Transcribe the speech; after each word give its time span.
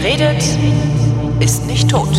Wer 0.00 0.12
redet, 0.12 0.44
ist 1.40 1.66
nicht 1.66 1.90
tot. 1.90 2.14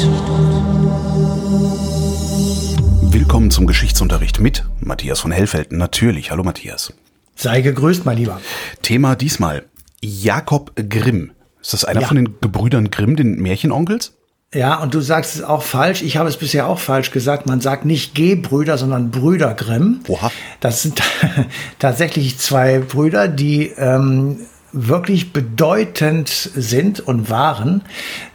Willkommen 3.03 3.51
zum 3.51 3.67
Geschichtsunterricht 3.67 4.41
mit 4.41 4.65
Matthias 4.81 5.21
von 5.21 5.31
Hellfelden. 5.31 5.77
Natürlich. 5.77 6.29
Hallo 6.29 6.43
Matthias. 6.43 6.91
Sei 7.37 7.61
gegrüßt, 7.61 8.03
mein 8.03 8.17
Lieber. 8.17 8.41
Thema 8.81 9.15
diesmal 9.15 9.63
Jakob 10.01 10.73
Grimm. 10.89 11.31
Ist 11.61 11.71
das 11.71 11.85
einer 11.85 12.01
Ja. 12.01 12.07
von 12.07 12.17
den 12.17 12.35
Gebrüdern 12.41 12.91
Grimm, 12.91 13.15
den 13.15 13.37
Märchenonkels? 13.41 14.11
Ja, 14.53 14.75
und 14.81 14.93
du 14.93 14.99
sagst 14.99 15.35
es 15.35 15.41
auch 15.43 15.63
falsch. 15.63 16.01
Ich 16.01 16.17
habe 16.17 16.27
es 16.27 16.35
bisher 16.35 16.67
auch 16.67 16.79
falsch 16.79 17.11
gesagt. 17.11 17.45
Man 17.47 17.61
sagt 17.61 17.85
nicht 17.85 18.13
G-Brüder, 18.13 18.77
sondern 18.77 19.09
Brüder 19.09 19.53
Grimm. 19.53 20.01
Oha. 20.09 20.31
Das 20.59 20.81
sind 20.81 21.01
tatsächlich 21.79 22.39
zwei 22.39 22.79
Brüder, 22.79 23.29
die 23.29 23.67
ähm, 23.77 24.39
wirklich 24.71 25.33
bedeutend 25.33 26.29
sind 26.29 26.99
und 26.99 27.29
waren 27.29 27.81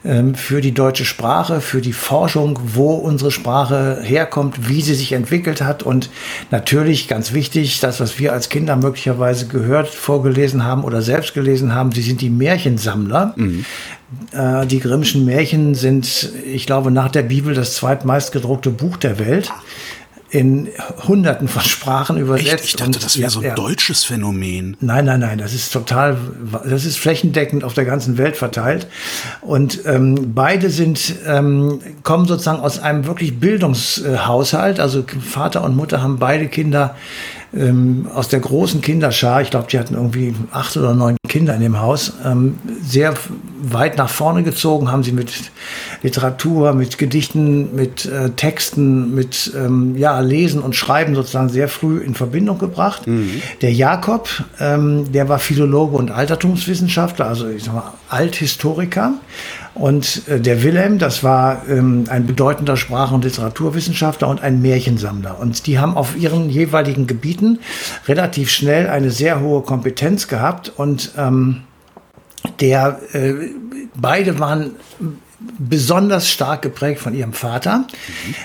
ähm, 0.04 0.34
für 0.34 0.60
die 0.60 0.72
deutsche 0.72 1.04
Sprache, 1.04 1.60
für 1.60 1.80
die 1.80 1.92
Forschung, 1.92 2.58
wo 2.74 2.94
unsere 2.94 3.30
Sprache 3.30 4.00
herkommt, 4.02 4.68
wie 4.68 4.82
sie 4.82 4.94
sich 4.94 5.12
entwickelt 5.12 5.62
hat 5.62 5.82
und 5.82 6.10
natürlich 6.50 7.08
ganz 7.08 7.32
wichtig, 7.32 7.80
das, 7.80 8.00
was 8.00 8.18
wir 8.18 8.32
als 8.32 8.48
Kinder 8.48 8.76
möglicherweise 8.76 9.46
gehört, 9.46 9.88
vorgelesen 9.88 10.64
haben 10.64 10.84
oder 10.84 11.02
selbst 11.02 11.34
gelesen 11.34 11.74
haben, 11.74 11.92
sie 11.92 12.02
sind 12.02 12.20
die 12.20 12.30
Märchensammler. 12.30 13.34
Äh, 14.32 14.66
die 14.66 14.80
Grimmschen 14.80 15.24
Märchen 15.24 15.74
sind, 15.74 16.32
ich 16.44 16.66
glaube, 16.66 16.90
nach 16.90 17.10
der 17.10 17.22
Bibel 17.22 17.54
das 17.54 17.74
zweitmeist 17.74 18.32
gedruckte 18.32 18.70
Buch 18.70 18.96
der 18.96 19.18
Welt. 19.18 19.52
In 20.34 20.68
hunderten 21.06 21.46
von 21.46 21.62
Sprachen 21.62 22.16
übersetzt. 22.16 22.52
Echt? 22.52 22.64
Ich 22.64 22.74
dachte, 22.74 22.98
das 22.98 23.16
wäre 23.16 23.30
so 23.30 23.38
ein 23.38 23.54
deutsches 23.54 24.02
Phänomen. 24.02 24.76
Nein, 24.80 25.04
nein, 25.04 25.20
nein, 25.20 25.38
das 25.38 25.54
ist 25.54 25.72
total, 25.72 26.16
das 26.68 26.84
ist 26.84 26.98
flächendeckend 26.98 27.62
auf 27.62 27.74
der 27.74 27.84
ganzen 27.84 28.18
Welt 28.18 28.36
verteilt. 28.36 28.88
Und 29.42 29.86
ähm, 29.86 30.34
beide 30.34 30.70
sind, 30.70 31.14
ähm, 31.24 31.78
kommen 32.02 32.26
sozusagen 32.26 32.58
aus 32.58 32.80
einem 32.80 33.06
wirklich 33.06 33.38
Bildungshaushalt. 33.38 34.80
Also 34.80 35.04
Vater 35.20 35.62
und 35.62 35.76
Mutter 35.76 36.02
haben 36.02 36.18
beide 36.18 36.48
Kinder 36.48 36.96
ähm, 37.56 38.08
aus 38.12 38.28
der 38.28 38.41
großen 38.41 38.80
Kinderschar, 38.80 39.42
ich 39.42 39.50
glaube, 39.50 39.66
die 39.70 39.78
hatten 39.78 39.94
irgendwie 39.94 40.34
acht 40.50 40.77
oder 40.77 40.94
neun 40.94 41.16
Kinder 41.28 41.55
in 41.55 41.60
dem 41.60 41.80
Haus, 41.80 42.14
ähm, 42.24 42.58
sehr 42.83 43.14
weit 43.62 43.97
nach 43.97 44.10
vorne 44.10 44.42
gezogen, 44.42 44.91
haben 44.91 45.02
sie 45.02 45.12
mit 45.12 45.33
Literatur, 46.02 46.72
mit 46.75 46.98
Gedichten, 46.98 47.75
mit 47.75 48.06
äh, 48.06 48.30
Texten, 48.30 49.14
mit 49.14 49.52
ähm, 49.56 49.97
ja, 49.97 50.20
Lesen 50.20 50.60
und 50.60 50.77
Schreiben 50.77 51.14
sozusagen 51.14 51.48
sehr 51.48 51.69
früh 51.69 51.98
in 51.98 52.14
Verbindung 52.14 52.58
gebracht. 52.58 53.02
Der 53.62 53.72
Jakob, 53.72 54.28
ähm, 54.60 55.10
der 55.12 55.28
war 55.28 55.38
Philologe 55.38 55.97
und 55.97 56.10
Altertumswissenschaftler, 56.10 57.27
also 57.27 57.48
ich 57.48 57.64
sag 57.64 57.75
mal 57.75 57.92
Althistoriker. 58.08 59.14
Und 59.75 60.28
äh, 60.28 60.41
der 60.41 60.62
Wilhelm, 60.62 60.98
das 60.98 61.25
war 61.25 61.62
ähm, 61.69 62.05
ein 62.08 62.27
bedeutender 62.27 62.77
Sprach- 62.77 63.11
und 63.11 63.25
Literaturwissenschaftler 63.25 64.28
und 64.28 64.41
ein 64.42 64.62
Märchensammler. 64.62 65.39
Und 65.41 65.66
die 65.66 65.78
haben 65.78 65.97
auf 65.97 66.16
ihren 66.16 66.48
jeweiligen 66.48 67.06
Gebieten 67.06 67.58
relativ 68.06 68.50
schnell 68.50 68.89
eine 68.89 69.11
sehr 69.11 69.41
hohe 69.41 69.62
Kompetenz 69.62 70.28
gehabt 70.28 70.72
und 70.77 71.12
ähm, 71.16 71.62
der 72.61 73.00
äh, 73.12 73.34
beide 73.94 74.39
waren 74.39 74.72
besonders 75.59 76.28
stark 76.31 76.62
geprägt 76.62 77.00
von 77.00 77.14
ihrem 77.14 77.33
Vater. 77.33 77.84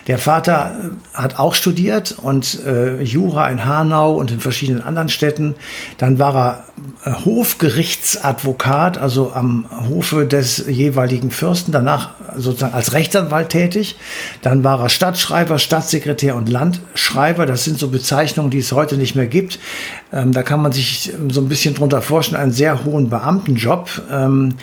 Der 0.08 0.18
Vater 0.18 0.76
äh, 1.14 1.18
hat 1.18 1.40
auch 1.40 1.54
studiert 1.54 2.16
und 2.22 2.64
äh, 2.66 3.02
Jura 3.02 3.50
in 3.50 3.66
Hanau 3.66 4.14
und 4.14 4.32
in 4.32 4.40
verschiedenen 4.40 4.82
anderen 4.82 5.10
Städten. 5.10 5.56
Dann 5.98 6.20
war 6.20 6.36
er 6.36 7.12
äh, 7.12 7.26
Hofgerichtsadvokat, 7.26 8.98
also 8.98 9.34
am 9.34 9.66
Hofe 9.90 10.26
des 10.26 10.66
jeweiligen 10.68 11.32
Fürsten, 11.32 11.72
danach 11.72 12.12
sozusagen 12.38 12.74
als 12.74 12.94
Rechtsanwalt 12.94 13.50
tätig. 13.50 13.96
Dann 14.42 14.64
war 14.64 14.80
er 14.82 14.90
Stadtschreiber, 14.90 15.60
Stadtsekretär 15.60 16.36
und 16.36 16.50
Landschreiber. 16.50 17.46
Das 17.46 17.64
sind 17.64 17.80
so 17.80 17.90
Bezeichnungen, 17.90 18.52
die 18.52 18.60
es 18.60 18.72
heute 18.72 18.98
nicht 18.98 19.16
mehr 19.16 19.28
gibt. 19.28 19.60
Ähm, 20.12 20.32
da 20.32 20.44
kann 20.44 20.62
man 20.62 20.72
sich 20.72 21.12
so 21.30 21.42
ein 21.42 21.50
bisschen 21.50 21.76
drunter 21.76 22.02
vorstellen, 22.02 22.42
einen 22.42 22.52
sehr 22.52 22.86
hohen 22.86 23.10
Beamtenjob. 23.10 23.90
Ähm, 24.12 24.56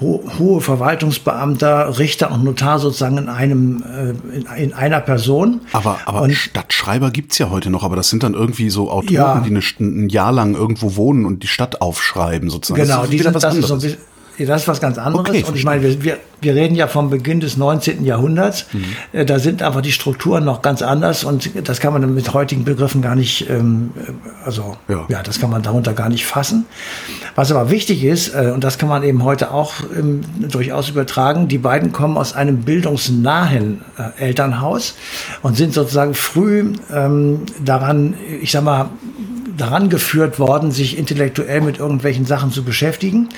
ho 0.00 0.22
hohe 0.38 0.60
Verwaltungsbeamter, 0.60 1.98
Richter 1.98 2.30
und 2.32 2.44
Notar 2.44 2.78
sozusagen 2.78 3.18
in 3.18 3.28
einem 3.28 3.82
äh, 3.82 4.36
in, 4.36 4.46
in 4.56 4.72
einer 4.72 5.00
Person. 5.00 5.60
Aber, 5.72 5.98
aber 6.06 6.22
und 6.22 6.32
Stadtschreiber 6.32 7.10
gibt's 7.10 7.38
ja 7.38 7.50
heute 7.50 7.70
noch, 7.70 7.84
aber 7.84 7.96
das 7.96 8.08
sind 8.10 8.22
dann 8.22 8.34
irgendwie 8.34 8.70
so 8.70 8.90
Autoren, 8.90 9.14
Ja. 9.14 9.40
die 9.40 9.50
eine, 9.50 9.60
ein 9.80 10.08
Jahr 10.08 10.32
lang 10.32 10.54
irgendwo 10.54 10.96
wohnen 10.96 11.26
und 11.26 11.42
die 11.42 11.48
Stadt 11.48 11.80
aufschreiben 11.82 12.50
sozusagen. 12.50 12.82
genau, 12.82 12.96
das 13.02 13.04
ist 13.06 13.12
die 13.12 13.18
sind, 13.18 13.34
was 13.34 13.42
das 13.42 13.56
ist 13.56 13.66
so 13.68 13.78
das 14.46 14.62
ist 14.62 14.68
was 14.68 14.80
ganz 14.80 14.98
anderes. 14.98 15.28
Okay, 15.28 15.44
und 15.46 15.56
ich 15.56 15.64
meine, 15.64 15.82
wir, 15.82 16.02
wir, 16.02 16.18
wir 16.40 16.54
reden 16.54 16.74
ja 16.74 16.86
vom 16.86 17.10
Beginn 17.10 17.40
des 17.40 17.56
19. 17.56 18.04
Jahrhunderts. 18.04 18.66
Mhm. 18.72 18.84
Äh, 19.12 19.24
Da 19.24 19.38
sind 19.38 19.62
einfach 19.62 19.80
die 19.82 19.92
Strukturen 19.92 20.44
noch 20.44 20.62
ganz 20.62 20.82
anders 20.82 21.24
und 21.24 21.50
das 21.68 21.80
kann 21.80 21.92
man 21.92 22.14
mit 22.14 22.32
heutigen 22.32 22.64
Begriffen 22.64 23.02
gar 23.02 23.14
nicht, 23.14 23.48
ähm, 23.50 23.90
äh, 23.96 24.12
also 24.44 24.76
Ja. 24.88 25.06
ja. 25.08 25.22
das 25.22 25.40
kann 25.40 25.50
man 25.50 25.62
darunter 25.62 25.92
gar 25.92 26.08
nicht 26.08 26.26
fassen. 26.26 26.66
Was 27.34 27.50
aber 27.52 27.70
wichtig 27.70 28.04
ist, 28.04 28.34
äh, 28.34 28.50
und 28.54 28.64
das 28.64 28.78
kann 28.78 28.88
man 28.88 29.02
eben 29.02 29.24
heute 29.24 29.52
auch 29.52 29.74
ähm, 29.96 30.22
durchaus 30.48 30.88
übertragen, 30.88 31.48
die 31.48 31.58
beiden 31.58 31.92
kommen 31.92 32.16
aus 32.16 32.34
einem 32.34 32.62
bildungsnahen 32.62 33.82
äh, 33.98 34.24
Elternhaus 34.24 34.94
und 35.42 35.56
sind 35.56 35.72
sozusagen 35.74 36.14
früh 36.14 36.72
ähm, 36.92 37.40
daran, 37.64 38.14
ich 38.40 38.50
sag 38.52 38.64
mal, 38.64 38.90
daran 39.60 39.88
geführt 39.88 40.38
worden, 40.38 40.70
sich 40.70 40.96
intellektuell 40.96 41.60
mit 41.60 41.78
irgendwelchen 41.78 42.24
Sachen 42.24 42.50
zu 42.50 42.64
beschäftigen. 42.64 43.28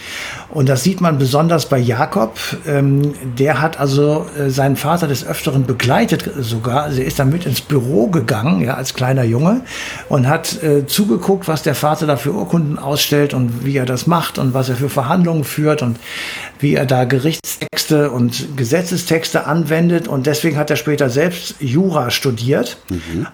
Und 0.51 0.69
das 0.69 0.83
sieht 0.83 1.01
man 1.01 1.19
besonders 1.19 1.67
bei 1.67 1.79
Jakob. 1.79 2.39
Ähm, 2.67 3.15
der 3.39 3.61
hat 3.61 3.81
also 3.81 4.27
äh, 4.39 4.51
seinen 4.51 4.77
Vater 4.77 5.09
des 5.09 5.27
Öfteren 5.27 5.67
begleitet 5.67 6.31
sogar. 6.39 6.85
Also 6.85 7.01
er 7.01 7.07
ist 7.07 7.19
dann 7.19 7.31
mit 7.31 7.47
ins 7.47 7.61
Büro 7.61 8.07
gegangen, 8.07 8.63
ja, 8.63 8.75
als 8.75 8.95
kleiner 8.95 9.25
Junge 9.25 9.63
und 10.09 10.29
hat 10.29 10.63
äh, 10.63 10.87
zugeguckt, 10.87 11.49
was 11.49 11.63
der 11.63 11.75
Vater 11.75 12.07
da 12.07 12.17
für 12.17 12.33
Urkunden 12.33 12.79
ausstellt 12.79 13.35
und 13.35 13.65
wie 13.65 13.77
er 13.77 13.87
das 13.87 14.07
macht 14.07 14.39
und 14.39 14.55
was 14.55 14.69
er 14.69 14.77
für 14.77 14.89
Verhandlungen 14.89 15.45
führt 15.45 15.83
und 15.83 15.99
wie 16.61 16.75
er 16.75 16.87
da 16.87 17.05
Gerichtstexte 17.05 18.11
und 18.11 18.57
Gesetzestexte 18.57 19.47
anwendet. 19.47 20.09
Und 20.09 20.27
deswegen 20.27 20.57
hat 20.57 20.71
er 20.71 20.77
später 20.77 21.11
selbst 21.11 21.57
Jura 21.61 22.11
studiert. 22.11 22.77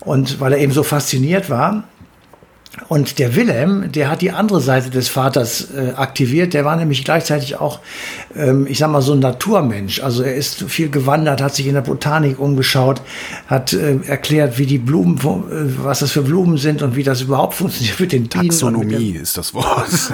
Und 0.01 0.41
weil 0.41 0.53
er 0.53 0.59
eben 0.59 0.73
so 0.73 0.83
fasziniert 0.83 1.51
war, 1.51 1.85
und 2.89 3.19
der 3.19 3.35
Wilhelm, 3.35 3.91
der 3.93 4.11
hat 4.11 4.21
die 4.21 4.31
andere 4.31 4.61
Seite 4.61 4.91
des 4.91 5.09
Vaters 5.09 5.69
äh, 5.75 5.93
aktiviert. 5.97 6.55
Der 6.55 6.65
war 6.65 6.77
nämlich 6.77 7.05
gleichzeitig 7.05 7.57
auch, 7.57 7.81
ähm, 8.37 8.67
ich 8.69 8.79
sag 8.79 8.91
mal, 8.91 9.03
so 9.03 9.13
ein 9.13 9.19
Naturmensch. 9.19 10.01
Also 10.03 10.23
er 10.23 10.35
ist 10.35 10.65
viel 10.69 10.89
gewandert, 10.89 11.43
hat 11.43 11.55
sich 11.55 11.67
in 11.67 11.75
der 11.75 11.81
Botanik 11.83 12.39
umgeschaut, 12.39 13.03
hat 13.47 13.73
äh, 13.73 13.99
erklärt, 14.07 14.59
wie 14.59 14.67
die 14.67 14.79
Blumen, 14.79 15.17
äh, 15.17 15.85
was 15.85 16.01
das 16.01 16.13
für 16.13 16.23
Blumen 16.23 16.57
sind 16.59 16.83
und 16.83 16.95
wie 16.97 17.03
das 17.03 17.21
überhaupt 17.21 17.55
funktioniert 17.59 17.99
mit 17.99 18.13
den 18.13 18.29
Bienen. 18.29 18.49
Taxonomie 18.51 19.19
ist 19.21 19.37
das 19.37 19.55
Wort. 19.55 20.13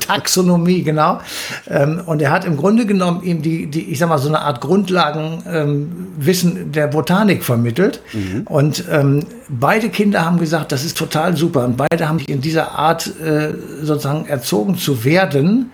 Taxonomie, 0.00 0.82
genau. 0.82 1.20
Ähm, 1.68 2.02
und 2.06 2.20
er 2.22 2.30
hat 2.30 2.44
im 2.44 2.56
Grunde 2.56 2.86
genommen 2.86 3.22
ihm 3.22 3.42
die, 3.42 3.66
die 3.66 3.90
ich 3.90 3.98
sag 3.98 4.08
mal, 4.08 4.18
so 4.18 4.28
eine 4.28 4.40
Art 4.40 4.60
Grundlagenwissen 4.60 6.56
ähm, 6.56 6.72
der 6.72 6.88
Botanik 6.88 7.44
vermittelt. 7.44 8.02
Und 8.46 8.84
ähm, 8.90 9.24
beide 9.48 9.88
Kinder 9.88 10.24
haben 10.24 10.38
gesagt, 10.38 10.72
das 10.72 10.84
ist 10.84 10.96
total 10.96 11.36
super. 11.36 11.64
Und 11.64 11.76
beide 11.76 11.99
haben 12.08 12.18
sich 12.18 12.28
in 12.28 12.40
dieser 12.40 12.72
Art 12.72 13.06
äh, 13.20 13.52
sozusagen 13.82 14.26
erzogen 14.26 14.76
zu 14.76 15.04
werden 15.04 15.70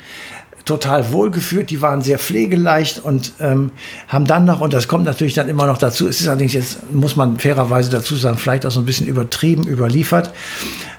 total 0.67 1.13
wohlgeführt, 1.13 1.71
die 1.71 1.81
waren 1.81 2.03
sehr 2.03 2.19
pflegeleicht 2.19 2.99
und 2.99 3.33
ähm, 3.39 3.71
haben 4.09 4.27
dann 4.27 4.45
noch, 4.45 4.61
und 4.61 4.75
das 4.75 4.89
kommt 4.89 5.05
natürlich 5.05 5.35
dann 5.35 5.49
immer 5.49 5.67
noch 5.67 5.79
dazu, 5.79 6.09
es 6.09 6.21
ist 6.21 6.29
allerdings 6.29 6.53
jetzt, 6.53 6.93
muss 6.93 7.15
man 7.15 7.39
fairerweise 7.39 7.89
dazu 7.89 8.17
sagen, 8.17 8.37
vielleicht 8.37 8.67
auch 8.67 8.73
so 8.73 8.81
ein 8.81 8.85
bisschen 8.85 9.07
übertrieben, 9.07 9.67
überliefert, 9.67 10.33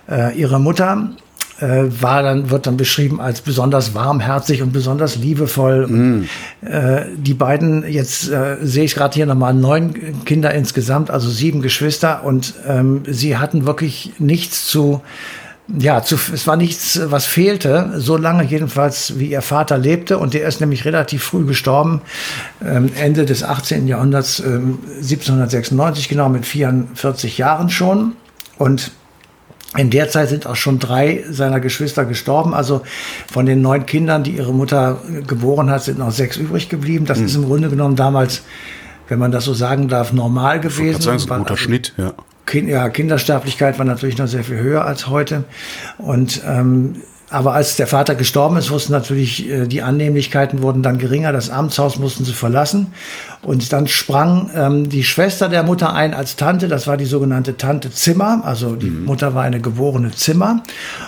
äh, 0.10 0.36
ihre 0.40 0.60
Mutter 0.60 1.10
äh, 1.60 1.86
war 2.02 2.24
dann, 2.24 2.50
wird 2.50 2.68
dann 2.68 2.78
beschrieben 2.78 3.20
als 3.20 3.42
besonders 3.42 3.94
warmherzig 3.94 4.62
und 4.62 4.72
besonders 4.72 5.16
liebevoll. 5.16 5.86
Und, 5.86 6.28
äh, 6.62 7.06
die 7.16 7.34
beiden, 7.34 7.88
jetzt 7.88 8.30
äh, 8.30 8.58
sehe 8.62 8.84
ich 8.84 8.96
gerade 8.96 9.16
hier 9.16 9.26
nochmal 9.26 9.54
neun 9.54 10.24
Kinder 10.26 10.54
insgesamt, 10.54 11.10
also 11.10 11.30
sieben 11.30 11.62
Geschwister 11.62 12.24
und 12.24 12.54
ähm, 12.68 13.04
sie 13.08 13.38
hatten 13.38 13.66
wirklich 13.66 14.14
nichts 14.20 14.68
zu 14.68 15.02
ja, 15.78 16.02
zu, 16.02 16.16
es 16.34 16.48
war 16.48 16.56
nichts, 16.56 17.00
was 17.04 17.26
fehlte, 17.26 17.92
so 17.98 18.16
lange 18.16 18.44
jedenfalls, 18.44 19.20
wie 19.20 19.32
ihr 19.32 19.42
Vater 19.42 19.78
lebte. 19.78 20.18
Und 20.18 20.34
der 20.34 20.48
ist 20.48 20.62
nämlich 20.62 20.86
relativ 20.86 21.24
früh 21.24 21.46
gestorben, 21.46 22.02
ähm, 22.66 22.90
Ende 22.96 23.26
des 23.26 23.44
18. 23.44 23.86
Jahrhunderts, 23.88 24.40
ähm, 24.40 24.80
1796 25.02 26.08
genau, 26.08 26.30
mit 26.30 26.46
44 26.46 27.38
Jahren 27.38 27.70
schon. 27.70 28.14
Und 28.58 28.92
in 29.76 29.90
der 29.90 30.10
Zeit 30.10 30.30
sind 30.30 30.48
auch 30.48 30.56
schon 30.56 30.80
drei 30.80 31.26
seiner 31.30 31.60
Geschwister 31.60 32.06
gestorben. 32.06 32.54
Also 32.54 32.82
von 33.32 33.46
den 33.46 33.62
neun 33.62 33.86
Kindern, 33.86 34.24
die 34.24 34.32
ihre 34.32 34.54
Mutter 34.54 35.02
geboren 35.28 35.70
hat, 35.70 35.84
sind 35.84 36.00
noch 36.00 36.12
sechs 36.12 36.38
übrig 36.38 36.70
geblieben. 36.70 37.06
Das 37.06 37.20
ist 37.20 37.36
im 37.36 37.46
Grunde 37.46 37.70
genommen 37.70 37.96
damals, 37.96 38.44
wenn 39.10 39.20
man 39.20 39.32
das 39.32 39.46
so 39.46 39.54
sagen 39.54 39.88
darf, 39.90 40.14
normal 40.14 40.58
Ich 40.58 40.62
gewesen. 40.64 40.92
gerade 40.92 41.04
sagen, 41.04 41.16
das 41.18 41.26
ist 41.26 41.32
ein 41.32 41.40
guter 41.40 41.58
Schnitt, 41.58 41.94
ja. 41.98 42.14
Kind, 42.46 42.70
ja, 42.70 42.88
Kindersterblichkeit 42.88 43.78
war 43.78 43.86
natürlich 43.86 44.18
noch 44.18 44.28
sehr 44.28 44.44
viel 44.46 44.58
höher 44.58 44.86
als 44.86 45.08
heute. 45.10 45.44
Und 45.98 46.42
ähm, 46.48 46.96
aber 47.30 47.54
als 47.54 47.76
der 47.76 47.88
Vater 47.88 48.16
gestorben 48.16 48.56
ist, 48.56 48.72
wussten 48.72 48.94
natürlich, 48.94 49.50
äh, 49.50 49.68
die 49.68 49.82
Annehmlichkeiten 49.82 50.62
wurden 50.62 50.82
dann 50.82 50.98
geringer. 50.98 51.34
Das 51.34 51.50
Amtshaus 51.50 52.00
mussten 52.00 52.24
sie 52.24 52.32
verlassen. 52.32 52.94
Und 53.42 53.74
dann 53.74 53.88
sprang 53.88 54.50
ähm, 54.56 54.90
die 54.90 55.04
Schwester 55.04 55.50
der 55.50 55.64
Mutter 55.64 55.94
ein 55.94 56.14
als 56.14 56.38
Tante. 56.38 56.70
Das 56.70 56.88
war 56.88 56.96
die 56.96 57.06
sogenannte 57.06 57.58
Tante 57.58 57.92
Zimmer. 57.92 58.42
Also 58.46 58.78
die 58.78 58.90
mhm. 58.90 59.06
Mutter 59.06 59.36
war 59.36 59.44
eine 59.44 59.60
geborene 59.60 60.12
Zimmer. 60.12 60.64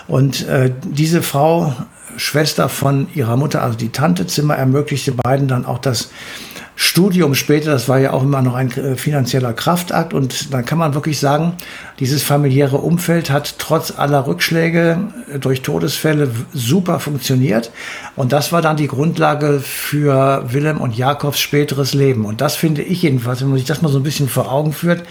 Und 0.08 0.46
äh, 0.46 0.70
diese 0.84 1.22
Frau, 1.22 1.74
Schwester 2.16 2.68
von 2.68 3.06
ihrer 3.14 3.38
Mutter, 3.38 3.62
also 3.62 3.78
die 3.78 3.90
Tante 3.90 4.26
Zimmer, 4.26 4.56
ermöglichte 4.56 5.12
beiden 5.12 5.48
dann 5.48 5.64
auch 5.64 5.78
das 5.78 6.10
Studium 6.82 7.34
später, 7.34 7.72
das 7.72 7.90
war 7.90 7.98
ja 7.98 8.14
auch 8.14 8.22
immer 8.22 8.40
noch 8.40 8.54
ein 8.54 8.70
äh, 8.70 8.96
finanzieller 8.96 9.52
Kraftakt. 9.52 10.14
Und 10.14 10.54
dann 10.54 10.64
kann 10.64 10.78
man 10.78 10.94
wirklich 10.94 11.18
sagen, 11.18 11.52
dieses 11.98 12.22
familiäre 12.22 12.78
Umfeld 12.78 13.30
hat 13.30 13.56
trotz 13.58 13.98
aller 13.98 14.26
Rückschläge 14.26 14.98
äh, 15.30 15.38
durch 15.38 15.60
Todesfälle 15.60 16.30
super 16.54 16.98
funktioniert. 16.98 17.70
Und 18.16 18.32
das 18.32 18.50
war 18.50 18.62
dann 18.62 18.78
die 18.78 18.86
Grundlage 18.86 19.60
für 19.60 20.42
Willem 20.54 20.80
und 20.80 20.96
Jakobs 20.96 21.38
späteres 21.38 21.92
Leben. 21.92 22.24
Und 22.24 22.40
das 22.40 22.56
finde 22.56 22.80
ich 22.80 23.02
jedenfalls, 23.02 23.42
wenn 23.42 23.48
man 23.48 23.58
sich 23.58 23.66
das 23.66 23.82
mal 23.82 23.90
so 23.90 23.98
ein 23.98 24.02
bisschen 24.02 24.30
vor 24.30 24.50
Augen 24.50 24.72
führt, 24.72 25.02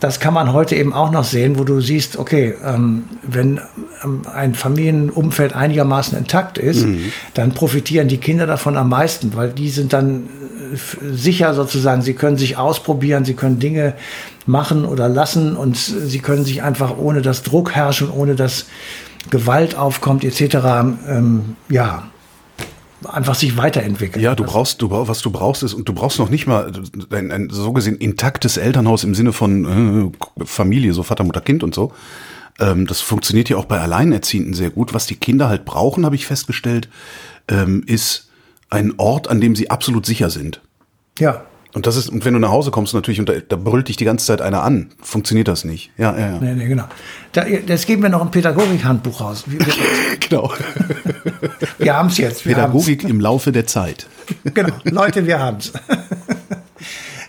das 0.00 0.18
kann 0.18 0.34
man 0.34 0.52
heute 0.52 0.76
eben 0.76 0.92
auch 0.92 1.10
noch 1.10 1.24
sehen, 1.24 1.58
wo 1.58 1.64
du 1.64 1.80
siehst, 1.80 2.18
okay, 2.18 2.54
ähm, 2.64 3.04
wenn 3.22 3.60
ähm, 4.02 4.22
ein 4.34 4.54
Familienumfeld 4.54 5.54
einigermaßen 5.54 6.16
intakt 6.18 6.58
ist, 6.58 6.86
mhm. 6.86 7.12
dann 7.34 7.52
profitieren 7.52 8.08
die 8.08 8.18
Kinder 8.18 8.46
davon 8.46 8.76
am 8.76 8.88
meisten, 8.88 9.34
weil 9.34 9.50
die 9.50 9.68
sind 9.68 9.92
dann 9.92 10.28
sicher 11.02 11.54
sozusagen, 11.54 12.02
sie 12.02 12.14
können 12.14 12.36
sich 12.36 12.56
ausprobieren, 12.56 13.24
sie 13.24 13.34
können 13.34 13.58
Dinge 13.58 13.94
machen 14.46 14.84
oder 14.84 15.08
lassen 15.08 15.56
und 15.56 15.76
sie 15.76 16.18
können 16.18 16.44
sich 16.44 16.62
einfach 16.62 16.96
ohne 16.96 17.22
dass 17.22 17.42
Druck 17.42 17.72
herrscht 17.74 18.02
und 18.02 18.10
ohne 18.10 18.34
dass 18.34 18.66
Gewalt 19.30 19.76
aufkommt 19.76 20.24
etc. 20.24 20.40
Ähm, 21.08 21.56
ja, 21.68 22.04
einfach 23.08 23.34
sich 23.34 23.56
weiterentwickeln. 23.56 24.22
Ja, 24.22 24.34
du 24.34 24.44
brauchst, 24.44 24.82
du 24.82 24.90
was 24.90 25.20
du 25.20 25.30
brauchst 25.30 25.62
ist, 25.62 25.74
und 25.74 25.88
du 25.88 25.92
brauchst 25.92 26.18
noch 26.18 26.30
nicht 26.30 26.46
mal 26.46 26.72
ein, 27.10 27.30
ein 27.30 27.48
so 27.50 27.72
gesehen 27.72 27.96
intaktes 27.96 28.56
Elternhaus 28.56 29.04
im 29.04 29.14
Sinne 29.14 29.32
von 29.32 30.12
äh, 30.38 30.44
Familie, 30.44 30.92
so 30.92 31.02
Vater, 31.02 31.24
Mutter, 31.24 31.40
Kind 31.40 31.62
und 31.62 31.74
so. 31.74 31.92
Ähm, 32.58 32.86
das 32.86 33.00
funktioniert 33.00 33.48
ja 33.48 33.56
auch 33.56 33.64
bei 33.64 33.80
Alleinerziehenden 33.80 34.54
sehr 34.54 34.70
gut. 34.70 34.94
Was 34.94 35.06
die 35.06 35.16
Kinder 35.16 35.48
halt 35.48 35.64
brauchen, 35.64 36.04
habe 36.04 36.14
ich 36.14 36.26
festgestellt, 36.26 36.88
ähm, 37.48 37.82
ist 37.86 38.29
ein 38.70 38.94
Ort, 38.96 39.28
an 39.28 39.40
dem 39.40 39.54
sie 39.54 39.70
absolut 39.70 40.06
sicher 40.06 40.30
sind. 40.30 40.60
Ja. 41.18 41.44
Und 41.72 41.86
das 41.86 41.96
ist, 41.96 42.08
und 42.08 42.24
wenn 42.24 42.34
du 42.34 42.40
nach 42.40 42.50
Hause 42.50 42.72
kommst 42.72 42.94
natürlich 42.94 43.20
und 43.20 43.28
da, 43.28 43.34
da 43.34 43.54
brüllt 43.54 43.88
dich 43.88 43.96
die 43.96 44.04
ganze 44.04 44.26
Zeit 44.26 44.40
einer 44.40 44.64
an, 44.64 44.90
funktioniert 45.00 45.46
das 45.46 45.64
nicht. 45.64 45.92
Ja, 45.96 46.18
ja, 46.18 46.32
ja. 46.32 46.38
Nee, 46.40 46.54
nee, 46.54 46.66
genau. 46.66 46.84
Da, 47.32 47.44
das 47.44 47.86
geben 47.86 48.02
wir 48.02 48.08
noch 48.08 48.22
ein 48.22 48.30
Pädagogik-Handbuch 48.32 49.20
raus. 49.20 49.44
genau. 50.28 50.52
wir 51.78 51.94
haben 51.94 52.08
es 52.08 52.18
jetzt. 52.18 52.42
Pädagogik 52.42 53.00
haben's. 53.00 53.10
im 53.12 53.20
Laufe 53.20 53.52
der 53.52 53.68
Zeit. 53.68 54.08
genau. 54.52 54.74
Leute, 54.84 55.26
wir 55.26 55.38
haben 55.38 55.58
es. 55.58 55.72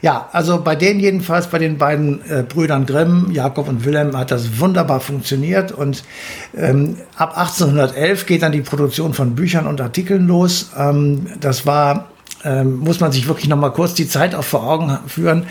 ja, 0.01 0.29
also 0.31 0.61
bei 0.61 0.75
denen 0.75 0.99
jedenfalls, 0.99 1.47
bei 1.47 1.59
den 1.59 1.77
beiden 1.77 2.21
äh, 2.29 2.43
Brüdern 2.43 2.85
Grimm, 2.85 3.29
Jakob 3.31 3.67
und 3.67 3.85
Wilhelm, 3.85 4.17
hat 4.17 4.31
das 4.31 4.59
wunderbar 4.59 4.99
funktioniert. 4.99 5.71
Und 5.71 6.03
ähm, 6.55 6.97
ab 7.15 7.37
1811 7.37 8.25
geht 8.25 8.41
dann 8.41 8.51
die 8.51 8.61
Produktion 8.61 9.13
von 9.13 9.35
Büchern 9.35 9.67
und 9.67 9.79
Artikeln 9.79 10.27
los. 10.27 10.71
Ähm, 10.77 11.27
das 11.39 11.65
war 11.65 12.10
ähm, 12.43 12.79
muss 12.79 12.99
man 12.99 13.11
sich 13.11 13.27
wirklich 13.27 13.47
noch 13.47 13.57
mal 13.57 13.69
kurz 13.69 13.93
die 13.93 14.07
Zeit 14.07 14.35
auch 14.35 14.43
vor 14.43 14.63
Augen 14.63 14.97
führen. 15.07 15.43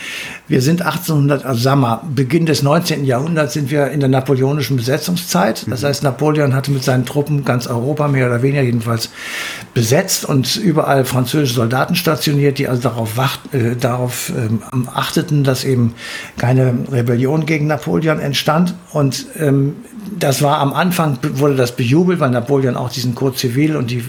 Wir 0.48 0.62
sind 0.62 0.82
1800, 0.82 1.44
also 1.44 1.60
sagen 1.60 1.81
wir, 1.81 2.02
Beginn 2.14 2.46
des 2.46 2.62
19. 2.62 3.04
Jahrhunderts 3.04 3.54
sind 3.54 3.70
wir 3.70 3.88
in 3.90 4.00
der 4.00 4.08
napoleonischen 4.08 4.76
Besetzungszeit. 4.76 5.66
Das 5.69 5.82
mhm. 5.82 5.87
heißt, 5.87 6.02
Napoleon 6.02 6.54
hatte 6.54 6.70
mit 6.70 6.82
seinen 6.84 7.06
Truppen 7.06 7.44
ganz 7.44 7.66
Europa 7.66 8.08
mehr 8.08 8.26
oder 8.26 8.42
weniger 8.42 8.62
jedenfalls 8.62 9.10
besetzt 9.75 10.25
und 10.25 10.56
überall 10.56 11.04
französische 11.04 11.54
Soldaten 11.54 11.94
stationiert, 11.94 12.58
die 12.58 12.69
also 12.69 12.82
darauf, 12.82 13.16
wacht, 13.16 13.54
äh, 13.54 13.76
darauf 13.76 14.32
ähm, 14.36 14.60
achteten, 14.93 15.44
dass 15.44 15.64
eben 15.64 15.94
keine 16.36 16.75
Rebellion 16.90 17.46
gegen 17.46 17.66
Napoleon 17.66 18.19
entstand. 18.19 18.75
Und 18.93 19.26
ähm, 19.38 19.76
das 20.19 20.43
war 20.43 20.58
am 20.58 20.72
Anfang, 20.72 21.19
wurde 21.34 21.56
das 21.56 21.76
bejubelt, 21.76 22.20
weil 22.20 22.31
Napoleon 22.31 22.76
auch 22.76 22.90
diesen 22.90 23.14
Code 23.14 23.36
Civil 23.36 23.76
und 23.76 23.90
die 23.90 24.02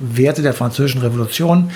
Werte 0.00 0.42
der 0.42 0.54
französischen 0.54 1.00
Revolution 1.02 1.70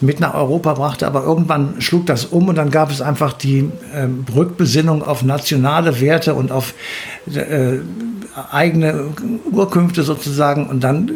mit 0.00 0.20
nach 0.20 0.34
Europa 0.34 0.74
brachte. 0.74 1.06
Aber 1.06 1.24
irgendwann 1.24 1.80
schlug 1.80 2.06
das 2.06 2.24
um 2.24 2.48
und 2.48 2.56
dann 2.56 2.70
gab 2.70 2.90
es 2.90 3.02
einfach 3.02 3.32
die 3.32 3.70
äh, 3.92 4.08
Rückbesinnung 4.34 5.02
auf 5.02 5.22
nationale 5.22 6.00
Werte 6.00 6.34
und 6.34 6.52
auf 6.52 6.74
äh, 7.34 7.78
eigene 8.50 9.06
Urkünfte 9.50 10.02
sozusagen. 10.02 10.66
Und 10.66 10.82
dann 10.82 11.10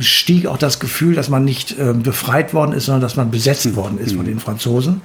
stieg 0.00 0.46
auch 0.46 0.58
das 0.58 0.80
Gefühl, 0.80 1.14
dass 1.14 1.28
man 1.28 1.44
nicht 1.44 1.78
äh, 1.78 1.92
befreit 1.92 2.54
worden 2.54 2.72
ist, 2.72 2.86
sondern 2.86 3.00
dass 3.00 3.16
man 3.16 3.30
besetzt 3.30 3.76
worden 3.76 3.98
ist 3.98 4.12
mhm. 4.12 4.16
von 4.16 4.26
den 4.26 4.40
Franzosen. 4.40 5.00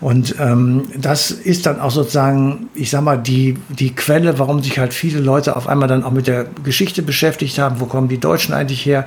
Und 0.00 0.36
ähm, 0.38 0.84
das 0.96 1.30
ist 1.30 1.66
dann 1.66 1.80
auch 1.80 1.90
sozusagen, 1.90 2.68
ich 2.74 2.90
sag 2.90 3.02
mal, 3.02 3.16
die, 3.16 3.58
die 3.68 3.94
Quelle, 3.94 4.38
warum 4.38 4.62
sich 4.62 4.78
halt 4.78 4.94
viele 4.94 5.20
Leute 5.20 5.56
auf 5.56 5.66
einmal 5.66 5.88
dann 5.88 6.04
auch 6.04 6.12
mit 6.12 6.26
der 6.26 6.46
Geschichte 6.64 7.02
beschäftigt 7.02 7.58
haben. 7.58 7.80
Wo 7.80 7.86
kommen 7.86 8.08
die 8.08 8.18
Deutschen 8.18 8.54
eigentlich 8.54 8.84
her? 8.86 9.06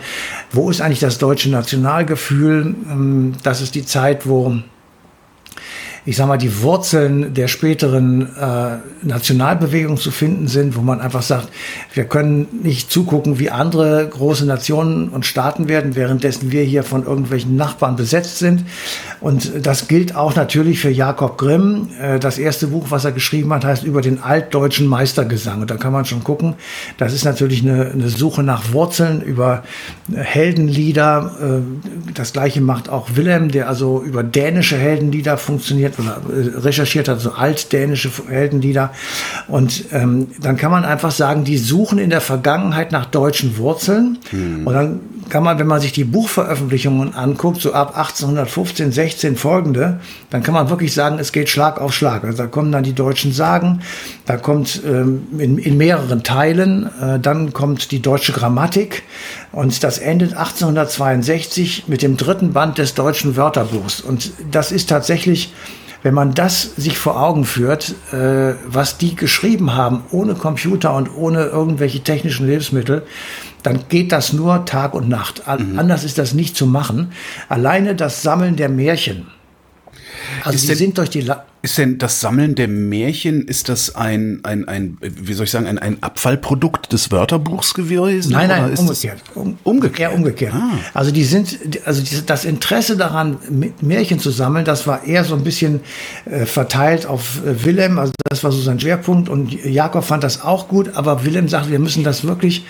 Wo 0.52 0.70
ist 0.70 0.82
eigentlich 0.82 1.00
das 1.00 1.18
deutsche 1.18 1.50
Nationalgefühl? 1.50 2.76
Ähm, 2.90 3.34
das 3.44 3.62
ist 3.62 3.76
die 3.76 3.86
Zeit, 3.86 4.28
wo 4.28 4.58
ich 6.06 6.18
sag 6.18 6.28
mal, 6.28 6.38
die 6.38 6.62
Wurzeln 6.62 7.34
der 7.34 7.48
späteren 7.48 8.36
äh, 8.36 8.78
Nationalbewegung 9.04 9.98
zu 9.98 10.12
finden 10.12 10.48
sind, 10.48 10.76
wo 10.76 10.82
man 10.82 11.00
einfach 11.00 11.22
sagt, 11.22 11.50
wir 11.94 12.04
können 12.04 12.48
nicht 12.62 12.92
zugucken, 12.92 13.40
wie 13.40 13.50
andere 13.50 14.08
große 14.08 14.46
Nationen 14.46 15.10
und 15.10 15.26
Staaten 15.26 15.70
werden, 15.70 15.96
währenddessen 15.96 16.52
wir 16.52 16.64
hier 16.64 16.84
von 16.84 17.06
irgendwelchen 17.06 17.56
Nachbarn 17.56 17.96
besetzt 17.96 18.40
sind. 18.40 18.66
Und 19.24 19.66
das 19.66 19.88
gilt 19.88 20.16
auch 20.16 20.36
natürlich 20.36 20.80
für 20.80 20.90
Jakob 20.90 21.38
Grimm. 21.38 21.90
Äh, 22.02 22.20
das 22.20 22.38
erste 22.38 22.68
Buch, 22.68 22.88
was 22.90 23.06
er 23.06 23.12
geschrieben 23.12 23.54
hat, 23.54 23.64
heißt 23.64 23.84
über 23.84 24.02
den 24.02 24.22
altdeutschen 24.22 24.88
Meistergesang. 24.88 25.62
Und 25.62 25.72
da 25.72 25.78
kann 25.78 25.94
man 25.94 26.06
schon 26.06 26.24
gucken, 26.24 26.56
das 26.98 27.14
ist 27.14 27.24
natürlich 27.24 27.64
eine, 27.64 27.92
eine 27.92 28.10
Suche 28.10 28.44
nach 28.44 28.74
Wurzeln 28.74 29.22
über 29.22 29.64
Heldenlieder. 30.14 31.32
Äh, 31.42 32.14
das 32.14 32.34
gleiche 32.34 32.62
macht 32.62 32.90
auch 32.90 33.16
Wilhelm, 33.16 33.50
der 33.50 33.70
also 33.70 34.04
über 34.04 34.24
dänische 34.24 34.78
Heldenlieder 34.78 35.38
funktioniert 35.38 35.94
recherchiert 35.94 36.00
oder 36.00 36.22
äh, 36.36 36.60
recherchiert 36.60 37.08
hat, 37.08 37.20
so 37.20 37.32
altdänische 37.32 38.12
Heldenlieder. 38.28 38.92
Und 39.48 39.86
ähm, 39.92 40.28
dann 40.42 40.58
kann 40.58 40.72
man 40.72 40.86
einfach 40.86 41.12
sagen, 41.12 41.44
die 41.44 41.58
suchen 41.58 41.98
in 41.98 42.10
der 42.10 42.22
Vergangenheit 42.22 42.92
nach 42.92 43.06
deutschen 43.06 43.58
Wurzeln. 43.58 44.20
Mhm. 44.32 44.68
Und 44.68 44.74
dann 44.74 45.00
kann 45.34 45.42
man, 45.42 45.58
wenn 45.58 45.66
man 45.66 45.82
sich 45.82 45.94
die 45.94 46.04
Buchveröffentlichungen 46.04 47.16
anguckt, 47.16 47.60
so 47.60 47.74
ab 47.74 47.98
1815, 47.98 48.92
16 48.92 49.36
folgende, 49.36 50.00
dann 50.30 50.44
kann 50.44 50.54
man 50.54 50.70
wirklich 50.70 50.94
sagen, 50.94 51.18
es 51.18 51.32
geht 51.32 51.50
Schlag 51.50 51.82
auf 51.82 51.92
Schlag. 51.92 52.24
Also 52.24 52.38
da 52.38 52.46
kommen 52.46 52.72
dann 52.72 52.84
die 52.84 52.94
deutschen 52.94 53.32
Sagen, 53.32 53.82
da 54.28 54.38
kommt 54.38 54.84
ähm, 54.86 55.24
in, 55.40 55.58
in 55.58 55.76
mehreren 55.76 56.22
Teilen, 56.22 56.88
äh, 57.02 57.20
dann 57.20 57.52
kommt 57.52 57.90
die 57.90 58.00
deutsche 58.00 58.32
Grammatik 58.32 59.02
und 59.52 59.84
das 59.84 59.98
endet 59.98 60.38
1862 60.38 61.86
mit 61.88 62.04
dem 62.04 62.16
dritten 62.16 62.54
Band 62.54 62.78
des 62.78 62.94
deutschen 62.94 63.36
Wörterbuchs. 63.36 64.02
Und 64.02 64.34
das 64.52 64.72
ist 64.72 64.88
tatsächlich 64.88 65.52
wenn 66.04 66.14
man 66.14 66.34
das 66.34 66.62
sich 66.76 66.98
vor 66.98 67.20
Augen 67.20 67.46
führt, 67.46 67.96
äh, 68.12 68.56
was 68.68 68.98
die 68.98 69.16
geschrieben 69.16 69.74
haben, 69.74 70.04
ohne 70.12 70.36
Computer 70.36 70.94
und 70.96 71.10
ohne 71.16 71.46
irgendwelche 71.46 72.02
technischen 72.02 72.46
Hilfsmittel, 72.46 73.04
dann 73.64 73.86
geht 73.88 74.12
das 74.12 74.34
nur 74.34 74.66
Tag 74.66 74.94
und 74.94 75.08
Nacht. 75.08 75.44
Mhm. 75.48 75.80
Anders 75.80 76.04
ist 76.04 76.18
das 76.18 76.34
nicht 76.34 76.56
zu 76.56 76.68
machen. 76.68 77.14
Alleine 77.48 77.96
das 77.96 78.22
Sammeln 78.22 78.58
der 78.58 78.70
Märchen. 78.70 79.28
Also 80.44 80.58
ist 80.58 80.70
die 80.70 80.76
sind 80.76 80.98
durch 80.98 81.10
die 81.10 81.22
La 81.22 81.46
ist 81.64 81.78
denn 81.78 81.98
das 81.98 82.20
Sammeln 82.20 82.56
der 82.56 82.68
Märchen, 82.68 83.48
ist 83.48 83.70
das 83.70 83.96
ein, 83.96 84.42
ein, 84.44 84.68
ein 84.68 84.98
wie 85.02 85.34
soll 85.34 85.46
ich 85.46 85.52
sagen, 85.52 85.66
ein, 85.66 85.80
ein 85.80 86.04
Abfallprodukt 86.04 86.92
des 86.92 87.10
Wörterbuchs 87.10 87.74
gewesen? 87.74 88.34
Nein, 88.34 88.50
nein, 88.50 88.78
umgekehrt. 88.78 89.22
Um, 89.34 89.58
umgekehrt. 89.64 90.12
Eher 90.12 90.14
umgekehrt. 90.14 90.54
Ah. 90.54 90.78
Also 90.94 91.12
die 91.12 91.24
sind, 91.24 91.58
also 91.86 92.04
das 92.26 92.44
Interesse 92.44 92.98
daran, 92.98 93.38
Märchen 93.80 94.20
zu 94.20 94.30
sammeln, 94.30 94.66
das 94.66 94.88
war 94.88 95.06
eher 95.06 95.24
so 95.24 95.36
ein 95.36 95.46
bisschen 95.46 95.80
äh, 96.26 96.46
verteilt 96.46 97.06
auf 97.06 97.40
äh, 97.46 97.64
Willem, 97.64 97.98
also 97.98 98.12
das 98.30 98.44
war 98.44 98.52
so 98.52 98.60
sein 98.60 98.82
Schwerpunkt 98.82 99.30
und 99.30 99.54
Jakob 99.54 100.04
fand 100.04 100.26
das 100.26 100.42
auch 100.42 100.68
gut, 100.68 100.92
aber 100.96 101.24
Willem 101.24 101.48
sagt, 101.48 101.72
wir 101.72 101.80
müssen 101.80 102.04
das 102.04 102.26
wirklich 102.26 102.66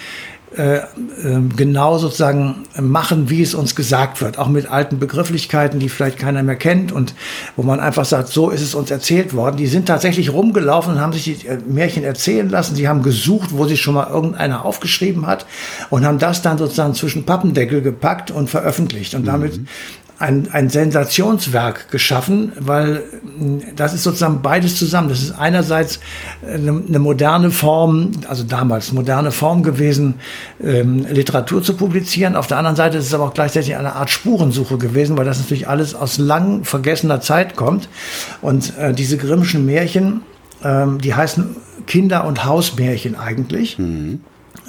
äh, 0.58 0.82
ähm, 1.24 1.56
genau 1.56 1.98
sozusagen 1.98 2.64
machen, 2.80 3.30
wie 3.30 3.42
es 3.42 3.56
uns 3.56 3.76
gesagt 3.76 4.22
wird, 4.22 4.38
auch 4.38 4.48
mit 4.48 4.70
alten 4.70 5.00
Begrifflichkeiten, 5.00 5.80
die 5.80 5.90
vielleicht 5.90 6.20
keiner 6.20 6.44
mehr 6.44 6.56
kennt 6.56 6.92
und 6.92 7.16
wo 7.56 7.64
man 7.64 7.80
einfach 7.80 8.06
sagt, 8.06 8.30
so 8.30 8.50
ist 8.50 8.62
es 8.62 8.76
uns 8.76 8.92
erzählt 8.92 9.34
worden. 9.34 9.58
Die 9.58 9.68
sind 9.68 9.88
tatsächlich 9.88 10.32
rumgelaufen 10.32 10.94
und 10.94 11.02
haben 11.02 11.14
sich 11.14 11.24
die 11.24 11.48
äh, 11.48 11.58
Märchen 11.68 12.04
erzählen 12.04 12.50
lassen. 12.50 12.76
Sie 12.76 12.88
haben 12.88 13.04
gesucht, 13.04 13.50
wo 13.52 13.66
sich 13.66 13.82
schon 13.82 13.96
mal 13.96 14.10
irgendeiner 14.10 14.66
aufgeschrieben 14.66 15.28
hat 15.28 15.46
und 15.90 16.06
haben 16.06 16.20
das 16.20 16.42
dann 16.42 16.58
sozusagen 16.58 16.94
zwischen 16.94 17.26
Pappendeckel 17.26 17.82
gepackt 17.82 18.32
und 18.32 18.50
veröffentlicht. 18.50 19.16
Und 19.16 19.26
damit 19.26 19.58
mhm 19.58 19.68
ein, 20.20 20.48
ein 20.52 20.70
Sensationswerk 20.70 21.90
geschaffen, 21.90 22.54
weil 22.60 23.04
das 23.76 23.94
ist 23.94 24.04
sozusagen 24.04 24.42
beides 24.42 24.78
zusammen. 24.78 25.10
Das 25.10 25.22
ist 25.22 25.32
einerseits 25.32 26.00
eine, 26.48 26.82
eine 26.88 27.00
moderne 27.00 27.52
Form, 27.52 28.12
also 28.28 28.44
damals 28.44 28.92
moderne 28.92 29.32
Form 29.32 29.64
gewesen, 29.64 30.16
ähm, 30.64 31.06
Literatur 31.10 31.64
zu 31.64 31.76
publizieren. 31.76 32.36
Auf 32.36 32.48
der 32.48 32.58
anderen 32.58 32.76
Seite 32.76 32.98
ist 32.98 33.08
es 33.08 33.14
aber 33.14 33.26
auch 33.26 33.34
gleichzeitig 33.34 33.76
eine 33.76 33.96
Art 33.96 34.10
Spurensuche 34.10 34.78
gewesen, 34.78 35.18
weil 35.18 35.26
das 35.26 35.40
natürlich 35.40 35.68
alles 35.68 35.96
aus 35.96 36.18
lang 36.18 36.64
vergessener 36.64 37.20
Zeit 37.20 37.56
kommt. 37.56 37.90
Und 38.42 38.78
äh, 38.78 38.94
diese 38.94 39.18
Grimmschen 39.18 39.66
Märchen, 39.66 40.22
ähm, 40.64 41.00
die 41.02 41.16
heißen 41.16 41.56
Kinder- 41.88 42.26
und 42.26 42.46
Hausmärchen 42.46 43.16
eigentlich. 43.16 43.78
Mhm. 43.78 44.22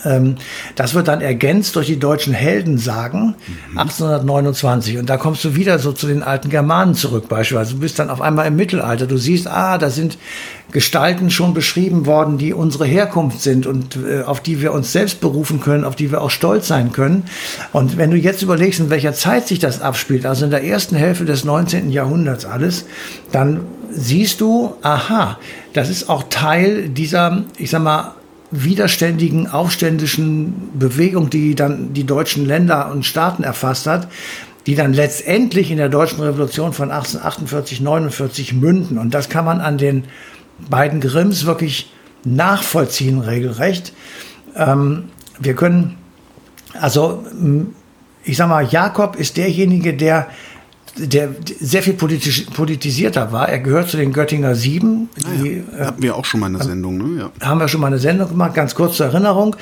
Ähm, 0.05 0.37
das 0.75 0.95
wird 0.95 1.09
dann 1.09 1.21
ergänzt 1.21 1.77
durch 1.77 1.87
die 1.87 1.99
deutschen 1.99 2.35
Heldensagen 2.35 3.35
mhm. 3.71 3.79
1829. 3.79 4.99
Und 4.99 5.09
da 5.09 5.17
kommst 5.17 5.45
du 5.45 5.55
wieder 5.55 5.79
so 5.79 5.93
zu 5.93 6.07
den 6.07 6.23
alten 6.23 6.51
Germanen 6.51 6.95
zurück, 6.95 7.29
beispielsweise. 7.29 7.75
Du 7.75 7.81
bist 7.81 7.99
dann 7.99 8.11
auf 8.11 8.21
einmal 8.21 8.47
im 8.47 8.57
Mittelalter. 8.57 9.07
Du 9.07 9.17
siehst, 9.17 9.47
ah, 9.47 9.79
da 9.79 9.91
sind 9.91 10.19
Gestalten 10.73 11.31
schon 11.31 11.55
beschrieben 11.55 12.07
worden, 12.07 12.37
die 12.37 12.53
unsere 12.53 12.85
Herkunft 12.85 13.41
sind 13.41 13.67
und 13.67 13.97
äh, 13.97 14.23
auf 14.23 14.41
die 14.41 14.61
wir 14.61 14.73
uns 14.73 14.93
selbst 14.93 15.21
berufen 15.21 15.61
können, 15.61 15.85
auf 15.85 15.95
die 15.95 16.11
wir 16.11 16.21
auch 16.21 16.31
stolz 16.31 16.67
sein 16.67 16.93
können. 16.93 17.25
Und 17.73 17.97
wenn 17.97 18.11
du 18.11 18.17
jetzt 18.17 18.43
überlegst, 18.43 18.81
in 18.81 18.91
welcher 18.91 19.13
Zeit 19.13 19.47
sich 19.47 19.61
das 19.61 19.81
abspielt, 19.81 20.27
also 20.27 20.45
in 20.45 20.51
der 20.51 20.65
ersten 20.65 20.97
Hälfte 20.97 21.25
des 21.25 21.45
19. 21.45 21.91
Jahrhunderts 21.91 22.45
alles, 22.45 22.87
dann 23.31 23.61
siehst 23.93 24.41
du, 24.41 24.75
aha, 24.83 25.39
das 25.73 25.89
ist 25.89 26.09
auch 26.09 26.25
Teil 26.29 26.89
dieser, 26.89 27.45
ich 27.57 27.71
sag 27.71 27.83
mal, 27.83 28.15
widerständigen, 28.63 29.49
aufständischen 29.49 30.71
Bewegung, 30.79 31.31
die 31.31 31.55
dann 31.55 31.93
die 31.93 32.05
deutschen 32.05 32.47
Länder 32.47 32.91
und 32.91 33.05
Staaten 33.05 33.43
erfasst 33.43 33.87
hat, 33.87 34.09
die 34.67 34.75
dann 34.75 34.93
letztendlich 34.93 35.71
in 35.71 35.77
der 35.77 35.89
deutschen 35.89 36.21
Revolution 36.21 36.73
von 36.73 36.91
1848, 36.91 37.81
49 37.81 38.55
münden. 38.55 38.99
Und 38.99 39.13
das 39.13 39.29
kann 39.29 39.45
man 39.45 39.61
an 39.61 39.79
den 39.79 40.05
beiden 40.71 41.01
Grimms 41.01 41.45
wirklich 41.45 41.93
nachvollziehen, 42.25 43.21
regelrecht. 43.21 43.93
Ähm, 44.57 45.05
wir 45.39 45.55
können, 45.55 45.97
also 46.81 47.25
ich 48.25 48.37
sag 48.37 48.49
mal, 48.49 48.65
Jakob 48.65 49.17
ist 49.17 49.37
derjenige, 49.37 49.95
der 49.95 50.29
der 50.97 51.31
sehr 51.61 51.83
viel 51.83 51.95
politisch, 51.95 52.47
politisierter 52.55 53.33
war. 53.33 53.49
Er 53.49 53.59
gehört 53.59 53.89
zu 53.89 53.97
den 53.97 54.13
Göttinger 54.13 54.55
Sieben. 54.55 55.09
Die, 55.17 55.65
ja. 55.77 55.87
Hatten 55.87 56.03
wir 56.03 56.17
auch 56.17 56.25
schon 56.25 56.41
mal 56.41 56.47
eine 56.47 56.63
Sendung, 56.63 56.99
ne? 56.99 57.31
Ja. 57.41 57.47
Haben 57.47 57.61
wir 57.61 57.69
schon 57.69 57.81
mal 57.81 57.89
eine 57.89 57.99
Sendung 57.99 58.29
gemacht. 58.29 58.55
Ganz 58.55 58.75
kurz 58.75 58.97
zur 58.97 59.07
Erinnerung. 59.07 59.57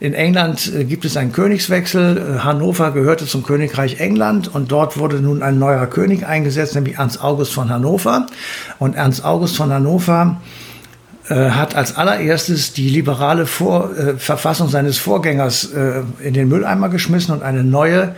In 0.00 0.14
England 0.14 0.72
äh, 0.74 0.84
gibt 0.84 1.04
es 1.04 1.16
einen 1.16 1.32
Königswechsel. 1.32 2.18
Äh, 2.18 2.38
Hannover 2.40 2.90
gehörte 2.90 3.26
zum 3.26 3.44
Königreich 3.44 4.00
England 4.00 4.52
und 4.52 4.72
dort 4.72 4.98
wurde 4.98 5.20
nun 5.20 5.42
ein 5.42 5.58
neuer 5.58 5.86
König 5.86 6.26
eingesetzt, 6.26 6.74
nämlich 6.74 6.96
Ernst 6.96 7.22
August 7.22 7.52
von 7.52 7.70
Hannover. 7.70 8.26
Und 8.78 8.96
Ernst 8.96 9.24
August 9.24 9.56
von 9.56 9.72
Hannover 9.72 10.40
äh, 11.28 11.50
hat 11.50 11.76
als 11.76 11.96
allererstes 11.96 12.72
die 12.72 12.88
liberale 12.88 13.46
Vor 13.46 13.96
äh, 13.96 14.14
Verfassung 14.16 14.68
seines 14.68 14.98
Vorgängers 14.98 15.72
äh, 15.72 16.02
in 16.20 16.34
den 16.34 16.48
Mülleimer 16.48 16.88
geschmissen 16.88 17.32
und 17.32 17.44
eine 17.44 17.62
neue 17.62 18.16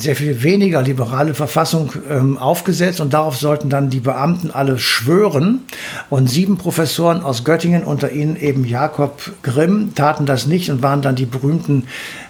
sehr 0.00 0.16
viel 0.16 0.42
weniger 0.42 0.82
liberale 0.82 1.34
Verfassung 1.34 1.92
ähm, 2.08 2.38
aufgesetzt 2.38 3.00
und 3.00 3.12
darauf 3.12 3.36
sollten 3.36 3.68
dann 3.68 3.90
die 3.90 4.00
Beamten 4.00 4.50
alle 4.50 4.78
schwören. 4.78 5.60
Und 6.08 6.30
sieben 6.30 6.56
Professoren 6.56 7.22
aus 7.22 7.44
Göttingen, 7.44 7.84
unter 7.84 8.10
ihnen 8.10 8.36
eben 8.36 8.64
Jakob 8.64 9.32
Grimm, 9.42 9.94
taten 9.94 10.26
das 10.26 10.46
nicht 10.46 10.70
und 10.70 10.82
waren 10.82 11.02
dann 11.02 11.16
die 11.16 11.26
berühmten 11.26 11.84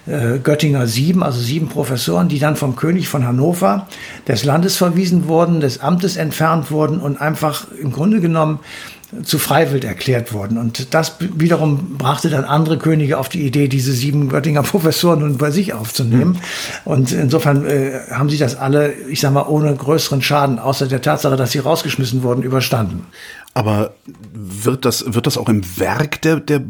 äh, 0.06 0.38
Göttinger 0.38 0.86
Sieben, 0.86 1.22
also 1.22 1.40
sieben 1.40 1.68
Professoren, 1.68 2.28
die 2.28 2.38
dann 2.38 2.56
vom 2.56 2.74
König 2.74 3.08
von 3.08 3.26
Hannover 3.26 3.86
des 4.26 4.44
Landes 4.44 4.76
verwiesen 4.76 5.28
wurden, 5.28 5.60
des 5.60 5.80
Amtes 5.80 6.16
entfernt 6.16 6.70
wurden 6.70 7.00
und 7.00 7.20
einfach 7.20 7.66
im 7.80 7.92
Grunde 7.92 8.20
genommen 8.20 8.58
zu 9.22 9.38
Freiwild 9.38 9.84
erklärt 9.84 10.32
worden. 10.32 10.58
Und 10.58 10.94
das 10.94 11.16
wiederum 11.20 11.98
brachte 11.98 12.30
dann 12.30 12.44
andere 12.44 12.78
Könige 12.78 13.18
auf 13.18 13.28
die 13.28 13.46
Idee, 13.46 13.68
diese 13.68 13.92
sieben 13.92 14.28
Göttinger 14.28 14.62
Professoren 14.70 15.20
nun 15.20 15.38
bei 15.38 15.50
sich 15.50 15.74
aufzunehmen. 15.74 16.32
Mhm. 16.32 16.38
Und 16.84 17.12
insofern 17.12 17.66
äh, 17.66 18.00
haben 18.10 18.30
sie 18.30 18.38
das 18.38 18.56
alle, 18.56 18.92
ich 18.92 19.20
sag 19.20 19.32
mal, 19.32 19.46
ohne 19.46 19.74
größeren 19.74 20.22
Schaden, 20.22 20.58
außer 20.58 20.86
der 20.86 21.02
Tatsache, 21.02 21.36
dass 21.36 21.52
sie 21.52 21.58
rausgeschmissen 21.58 22.22
wurden, 22.22 22.42
überstanden. 22.42 23.06
Aber 23.54 23.94
wird 24.32 24.84
das, 24.84 25.04
wird 25.12 25.26
das 25.26 25.36
auch 25.36 25.48
im 25.48 25.62
Werk 25.78 26.22
der, 26.22 26.36
der 26.36 26.62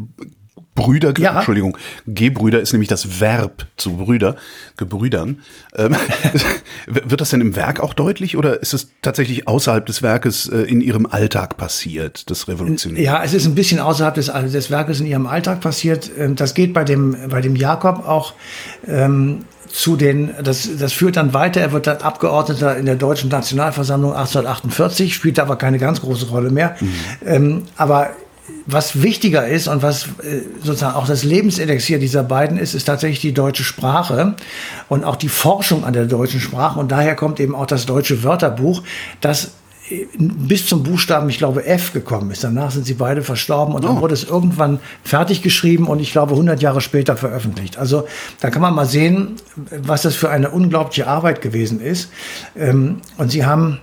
Brüder, 0.81 1.13
ja. 1.19 1.37
Entschuldigung, 1.37 1.77
Gebrüder 2.07 2.61
ist 2.61 2.73
nämlich 2.73 2.89
das 2.89 3.21
Verb 3.21 3.67
zu 3.77 3.97
Brüder, 3.97 4.37
Gebrüdern. 4.77 5.41
Ähm, 5.77 5.95
wird 6.87 7.21
das 7.21 7.31
denn 7.31 7.41
im 7.41 7.57
Werk 7.57 7.81
auch 7.81 7.95
deutlich 7.95 8.37
oder 8.37 8.61
ist 8.61 8.73
es 8.73 8.91
tatsächlich 9.03 9.47
außerhalb 9.47 9.85
des 9.85 10.03
Werkes 10.03 10.49
äh, 10.49 10.63
in 10.63 10.81
ihrem 10.81 11.07
Alltag 11.07 11.57
passiert, 11.57 12.31
das 12.31 12.49
Revolutionäre? 12.49 13.03
Ja, 13.03 13.23
es 13.23 13.35
ist 13.35 13.47
ein 13.47 13.55
bisschen 13.55 13.81
außerhalb 13.81 14.15
des, 14.15 14.27
des 14.27 14.71
Werkes 14.71 15.01
in 15.01 15.07
ihrem 15.07 15.27
Alltag 15.27 15.61
passiert. 15.61 16.11
Ähm, 16.17 16.37
das 16.37 16.55
geht 16.55 16.73
bei 16.73 16.85
dem, 16.85 17.17
bei 17.29 17.41
dem 17.41 17.57
Jakob 17.57 18.07
auch 18.07 18.35
ähm, 18.87 19.45
zu 19.69 19.97
den, 19.97 20.31
das, 20.43 20.69
das 20.79 20.93
führt 20.93 21.17
dann 21.17 21.33
weiter, 21.33 21.61
er 21.61 21.73
wird 21.73 21.87
dann 21.87 21.99
Abgeordneter 21.99 22.77
in 22.77 22.87
der 22.87 22.97
Deutschen 22.97 23.31
Nationalversammlung 23.31 24.13
1848, 24.13 25.15
spielt 25.15 25.39
aber 25.39 25.57
keine 25.57 25.79
ganz 25.79 26.01
große 26.01 26.29
Rolle 26.29 26.51
mehr. 26.51 26.77
Mhm. 26.81 26.95
Ähm, 27.25 27.63
aber 27.77 28.11
was 28.67 29.03
wichtiger 29.03 29.47
ist 29.47 29.69
und 29.69 29.83
was 29.83 30.05
äh, 30.23 30.43
sozusagen 30.63 30.97
auch 30.97 31.07
das 31.07 31.25
Lebenselixier 31.25 31.99
dieser 31.99 32.23
beiden 32.23 32.59
ist, 32.59 32.75
ist 32.75 32.85
tatsächlich 32.85 33.21
die 33.21 33.35
deutsche 33.35 33.65
Sprache 33.65 34.37
und 34.89 35.05
auch 35.05 35.17
die 35.17 35.29
Forschung 35.29 35.85
an 35.85 35.93
der 35.93 36.07
deutschen 36.07 36.41
Sprache. 36.41 36.79
Und 36.79 36.93
daher 36.93 37.15
kommt 37.17 37.41
eben 37.41 37.55
auch 37.55 37.67
das 37.67 37.87
deutsche 37.87 38.23
Wörterbuch, 38.23 38.83
das 39.21 39.53
äh, 39.91 40.07
bis 40.19 40.67
zum 40.67 40.83
Buchstaben, 40.83 41.29
ich 41.29 41.39
glaube, 41.39 41.67
F 41.67 41.93
gekommen 41.93 42.31
ist. 42.31 42.45
Danach 42.45 42.71
sind 42.71 42.87
sie 42.87 42.95
beide 42.95 43.23
verstorben 43.23 43.75
und 43.75 43.85
dann 43.85 43.99
oh. 43.99 44.01
wurde 44.01 44.15
es 44.15 44.25
irgendwann 44.25 44.79
fertig 45.05 45.43
geschrieben 45.43 45.87
und 45.87 46.01
ich 46.01 46.13
glaube 46.13 46.33
100 46.33 46.63
Jahre 46.63 46.81
später 46.81 47.17
veröffentlicht. 47.17 47.79
Also 47.79 48.07
da 48.41 48.51
kann 48.51 48.63
man 48.63 48.75
mal 48.75 48.87
sehen, 48.87 49.37
was 49.83 50.03
das 50.03 50.15
für 50.15 50.31
eine 50.31 50.51
unglaubliche 50.51 51.07
Arbeit 51.07 51.41
gewesen 51.41 51.81
ist. 51.81 52.11
Ähm, 52.57 53.01
und 53.17 53.31
sie 53.31 53.45
haben 53.45 53.81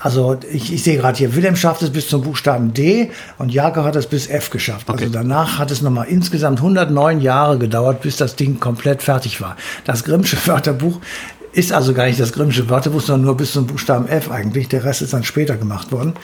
also 0.00 0.38
ich, 0.50 0.72
ich 0.72 0.82
sehe 0.82 0.96
gerade 0.96 1.18
hier, 1.18 1.34
Wilhelm 1.34 1.56
schafft 1.56 1.82
es 1.82 1.90
bis 1.90 2.08
zum 2.08 2.22
Buchstaben 2.22 2.72
D 2.72 3.10
und 3.38 3.52
Jakob 3.52 3.84
hat 3.84 3.96
es 3.96 4.06
bis 4.06 4.26
F 4.28 4.50
geschafft. 4.50 4.88
Also 4.88 4.94
okay. 4.94 5.04
Also 5.04 5.18
danach 5.18 5.58
hat 5.58 5.70
es 5.70 5.82
nochmal 5.82 6.08
insgesamt 6.08 6.58
109 6.58 7.20
Jahre 7.20 7.58
gedauert, 7.58 8.00
bis 8.00 8.16
das 8.16 8.34
Ding 8.36 8.60
komplett 8.60 9.02
fertig 9.02 9.40
war. 9.40 9.56
Das 9.84 10.04
Grimmsche 10.04 10.38
Wörterbuch 10.46 11.00
ist 11.52 11.72
also 11.72 11.94
gar 11.94 12.06
nicht 12.06 12.20
das 12.20 12.32
Grimmsche 12.32 12.68
Wörterbuch, 12.70 13.00
sondern 13.00 13.26
nur 13.26 13.36
bis 13.36 13.52
zum 13.52 13.66
Buchstaben 13.66 14.06
F 14.06 14.30
eigentlich. 14.30 14.68
Der 14.68 14.84
Rest 14.84 15.02
ist 15.02 15.12
dann 15.12 15.24
später 15.24 15.56
gemacht 15.56 15.90
worden. 15.90 16.14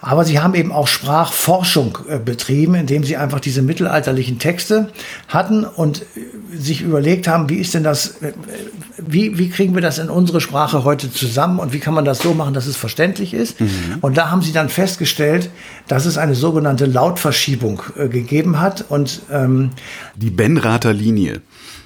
Aber 0.00 0.24
sie 0.24 0.38
haben 0.38 0.54
eben 0.54 0.70
auch 0.70 0.86
Sprachforschung 0.86 1.98
äh, 2.08 2.18
betrieben, 2.18 2.74
indem 2.74 3.02
sie 3.02 3.16
einfach 3.16 3.40
diese 3.40 3.62
mittelalterlichen 3.62 4.38
Texte 4.38 4.90
hatten 5.28 5.64
und 5.64 6.02
äh, 6.02 6.56
sich 6.56 6.82
überlegt 6.82 7.26
haben, 7.26 7.48
wie 7.48 7.56
ist 7.56 7.74
denn 7.74 7.82
das, 7.82 8.22
äh, 8.22 8.32
wie, 8.98 9.38
wie 9.38 9.50
kriegen 9.50 9.74
wir 9.74 9.82
das 9.82 9.98
in 9.98 10.08
unsere 10.08 10.40
Sprache 10.40 10.84
heute 10.84 11.12
zusammen 11.12 11.58
und 11.58 11.72
wie 11.72 11.80
kann 11.80 11.94
man 11.94 12.04
das 12.04 12.20
so 12.20 12.34
machen, 12.34 12.54
dass 12.54 12.66
es 12.66 12.76
verständlich 12.76 13.34
ist. 13.34 13.60
Mhm. 13.60 13.98
Und 14.00 14.16
da 14.16 14.30
haben 14.30 14.42
sie 14.42 14.52
dann 14.52 14.68
festgestellt, 14.68 15.50
dass 15.88 16.06
es 16.06 16.16
eine 16.16 16.34
sogenannte 16.34 16.86
Lautverschiebung 16.86 17.82
gegeben 17.96 18.60
hat 18.60 18.84
und 18.88 19.22
ähm, 19.30 19.70
die 20.14 20.30
Benrather 20.30 20.92
Linie. 20.92 21.40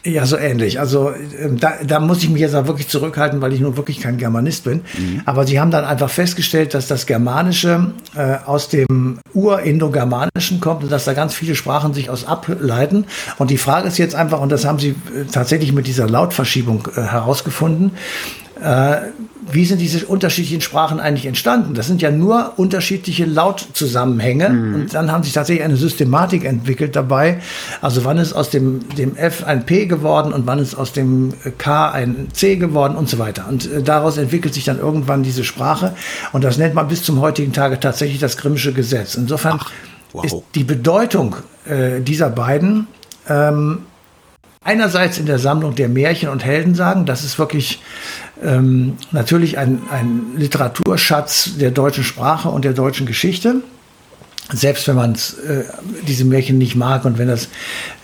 Ja, 0.04 0.24
so 0.24 0.38
ähnlich. 0.38 0.80
Also 0.80 1.12
ähm, 1.38 1.60
da, 1.60 1.74
da 1.86 2.00
muss 2.00 2.22
ich 2.22 2.30
mich 2.30 2.40
jetzt 2.40 2.54
auch 2.54 2.66
wirklich 2.66 2.88
zurückhalten, 2.88 3.42
weil 3.42 3.52
ich 3.52 3.60
nun 3.60 3.76
wirklich 3.76 4.00
kein 4.00 4.16
Germanist 4.16 4.64
bin. 4.64 4.82
Mhm. 4.98 5.22
Aber 5.26 5.46
sie 5.46 5.60
haben 5.60 5.70
dann 5.70 5.84
einfach 5.84 6.08
festgestellt, 6.08 6.72
dass 6.72 6.86
das 6.86 7.04
Germanische 7.04 7.92
äh, 8.16 8.36
aus 8.46 8.68
dem 8.68 9.18
Ur-Indogermanischen 9.34 10.60
kommt 10.60 10.84
und 10.84 10.90
dass 10.90 11.04
da 11.04 11.12
ganz 11.12 11.34
viele 11.34 11.54
Sprachen 11.54 11.92
sich 11.92 12.08
aus 12.08 12.24
ableiten. 12.24 13.04
Und 13.36 13.50
die 13.50 13.58
Frage 13.58 13.88
ist 13.88 13.98
jetzt 13.98 14.14
einfach, 14.14 14.40
und 14.40 14.50
das 14.50 14.64
haben 14.64 14.78
sie 14.78 14.90
äh, 14.90 15.24
tatsächlich 15.30 15.72
mit 15.72 15.86
dieser 15.86 16.08
Lautverschiebung 16.08 16.88
äh, 16.96 17.02
herausgefunden, 17.02 17.92
äh, 18.62 18.96
wie 19.50 19.64
sind 19.64 19.80
diese 19.80 20.06
unterschiedlichen 20.06 20.60
Sprachen 20.60 21.00
eigentlich 21.00 21.26
entstanden? 21.26 21.74
Das 21.74 21.86
sind 21.86 22.02
ja 22.02 22.10
nur 22.10 22.54
unterschiedliche 22.56 23.24
Lautzusammenhänge 23.24 24.50
mhm. 24.50 24.74
und 24.74 24.94
dann 24.94 25.10
haben 25.10 25.22
sich 25.22 25.32
tatsächlich 25.32 25.64
eine 25.64 25.76
Systematik 25.76 26.44
entwickelt 26.44 26.94
dabei. 26.96 27.40
Also 27.80 28.04
wann 28.04 28.18
ist 28.18 28.32
aus 28.32 28.50
dem, 28.50 28.88
dem 28.96 29.16
F 29.16 29.44
ein 29.44 29.66
P 29.66 29.86
geworden 29.86 30.32
und 30.32 30.46
wann 30.46 30.58
ist 30.58 30.74
aus 30.74 30.92
dem 30.92 31.32
K 31.58 31.90
ein 31.90 32.28
C 32.32 32.56
geworden 32.56 32.96
und 32.96 33.08
so 33.08 33.18
weiter. 33.18 33.46
Und 33.48 33.70
äh, 33.70 33.82
daraus 33.82 34.18
entwickelt 34.18 34.54
sich 34.54 34.64
dann 34.64 34.78
irgendwann 34.78 35.22
diese 35.22 35.44
Sprache 35.44 35.94
und 36.32 36.44
das 36.44 36.58
nennt 36.58 36.74
man 36.74 36.88
bis 36.88 37.02
zum 37.02 37.20
heutigen 37.20 37.52
Tage 37.52 37.80
tatsächlich 37.80 38.20
das 38.20 38.36
Grimmsche 38.36 38.72
Gesetz. 38.72 39.14
Insofern 39.14 39.58
Ach, 39.60 39.70
wow. 40.12 40.24
ist 40.24 40.36
die 40.54 40.64
Bedeutung 40.64 41.36
äh, 41.66 42.00
dieser 42.00 42.30
beiden 42.30 42.86
ähm, 43.28 43.82
einerseits 44.62 45.18
in 45.18 45.26
der 45.26 45.38
Sammlung 45.38 45.74
der 45.74 45.88
Märchen 45.88 46.28
und 46.28 46.44
Heldensagen, 46.44 47.06
das 47.06 47.24
ist 47.24 47.38
wirklich 47.38 47.80
ähm, 48.42 48.96
natürlich 49.10 49.58
ein, 49.58 49.82
ein 49.90 50.32
Literaturschatz 50.36 51.56
der 51.58 51.70
deutschen 51.70 52.04
Sprache 52.04 52.48
und 52.50 52.64
der 52.64 52.74
deutschen 52.74 53.06
Geschichte. 53.06 53.62
selbst 54.52 54.88
wenn 54.88 54.96
man 54.96 55.14
äh, 55.14 55.62
diese 56.06 56.24
Märchen 56.24 56.58
nicht 56.58 56.74
mag 56.74 57.04
und 57.04 57.18
wenn 57.18 57.28
das 57.28 57.48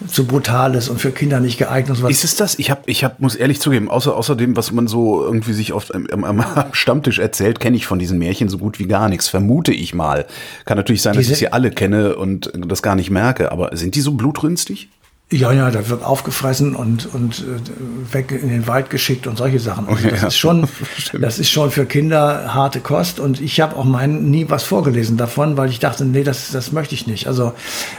zu 0.07 0.27
brutal 0.27 0.75
ist 0.77 0.89
und 0.89 1.01
für 1.01 1.11
Kinder 1.11 1.41
nicht 1.41 1.59
geeignet 1.59 1.99
ist. 1.99 2.09
Ist 2.09 2.25
es 2.25 2.37
das? 2.37 2.59
Ich 2.59 2.71
habe, 2.71 2.83
ich 2.87 3.05
hab, 3.05 3.21
muss 3.21 3.35
ehrlich 3.35 3.61
zugeben, 3.61 3.91
außer 3.91 4.17
außerdem, 4.17 4.57
was 4.57 4.71
man 4.71 4.87
so 4.87 5.25
irgendwie 5.25 5.53
sich 5.53 5.73
oft 5.73 5.93
am, 5.95 6.25
am 6.25 6.45
Stammtisch 6.73 7.19
erzählt, 7.19 7.61
kenne 7.61 7.77
ich 7.77 7.87
von 7.87 7.99
diesen 7.99 8.19
Märchen 8.19 8.49
so 8.49 8.59
gut 8.59 8.79
wie 8.79 8.87
gar 8.87 9.09
nichts. 9.09 9.29
Vermute 9.29 9.73
ich 9.73 9.95
mal. 9.95 10.25
Kann 10.65 10.77
natürlich 10.77 11.03
sein, 11.03 11.17
dass 11.17 11.29
ich 11.29 11.37
sie 11.37 11.53
alle 11.53 11.71
kenne 11.71 12.17
und 12.17 12.51
das 12.55 12.83
gar 12.83 12.95
nicht 12.95 13.11
merke. 13.11 13.53
Aber 13.53 13.77
sind 13.77 13.95
die 13.95 14.01
so 14.01 14.13
blutrünstig? 14.13 14.89
Ja, 15.33 15.51
ja, 15.51 15.73
da 15.73 15.89
wird 15.89 16.05
aufgefressen 16.05 16.77
und, 16.77 17.13
und 17.13 17.41
äh, 17.41 18.15
weg 18.15 18.31
in 18.31 18.49
den 18.49 18.69
Wald 18.69 18.91
geschickt 18.91 19.27
und 19.27 19.37
solche 19.37 19.59
Sachen. 19.59 19.89
Also 19.89 20.09
das, 20.09 20.21
ja. 20.23 20.29
ist 20.29 20.37
schon, 20.37 20.69
das 21.21 21.41
ist 21.41 21.51
schon 21.51 21.73
für 21.73 21.85
Kinder 21.85 22.55
harte 22.55 22.79
Kost. 22.79 23.19
Und 23.19 23.41
ich 23.41 23.61
habe 23.61 23.75
auch 23.75 23.83
meinen 23.83 24.31
nie 24.31 24.49
was 24.49 24.63
vorgelesen 24.63 25.17
davon, 25.17 25.57
weil 25.57 25.69
ich 25.71 25.81
dachte, 25.81 26.05
nee, 26.05 26.23
das, 26.23 26.53
das 26.53 26.71
möchte 26.71 26.95
ich 26.95 27.09
nicht. 27.09 27.27
Also 27.27 27.55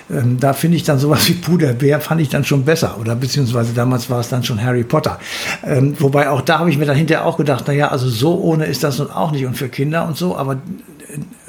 ähm, 0.09 0.39
da 0.39 0.53
finde 0.53 0.77
ich 0.77 0.83
dann 0.83 0.99
sowas 0.99 1.27
wie 1.27 1.33
Puderbär, 1.33 1.99
fand 1.99 2.21
ich 2.21 2.29
dann 2.29 2.45
schon 2.45 2.63
besser. 2.63 2.97
Oder 2.97 3.13
beziehungsweise 3.17 3.73
damals 3.73 4.09
war 4.09 4.21
es 4.21 4.29
dann 4.29 4.45
schon 4.45 4.63
Harry 4.63 4.85
Potter. 4.85 5.19
Ähm, 5.65 5.95
wobei 5.99 6.29
auch 6.29 6.39
da 6.39 6.59
habe 6.59 6.69
ich 6.69 6.77
mir 6.77 6.85
dann 6.85 6.95
hinterher 6.95 7.25
auch 7.25 7.35
gedacht, 7.35 7.65
na 7.67 7.73
ja, 7.73 7.89
also 7.89 8.07
so 8.07 8.39
ohne 8.39 8.67
ist 8.67 8.85
das 8.85 8.99
nun 8.99 9.11
auch 9.11 9.31
nicht 9.31 9.45
und 9.45 9.57
für 9.57 9.67
Kinder 9.67 10.07
und 10.07 10.15
so. 10.15 10.37
Aber 10.37 10.53
äh, 10.53 10.57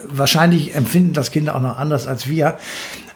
wahrscheinlich 0.08 0.74
empfinden 0.74 1.12
das 1.12 1.30
Kinder 1.30 1.54
auch 1.54 1.62
noch 1.62 1.78
anders 1.78 2.08
als 2.08 2.26
wir. 2.26 2.58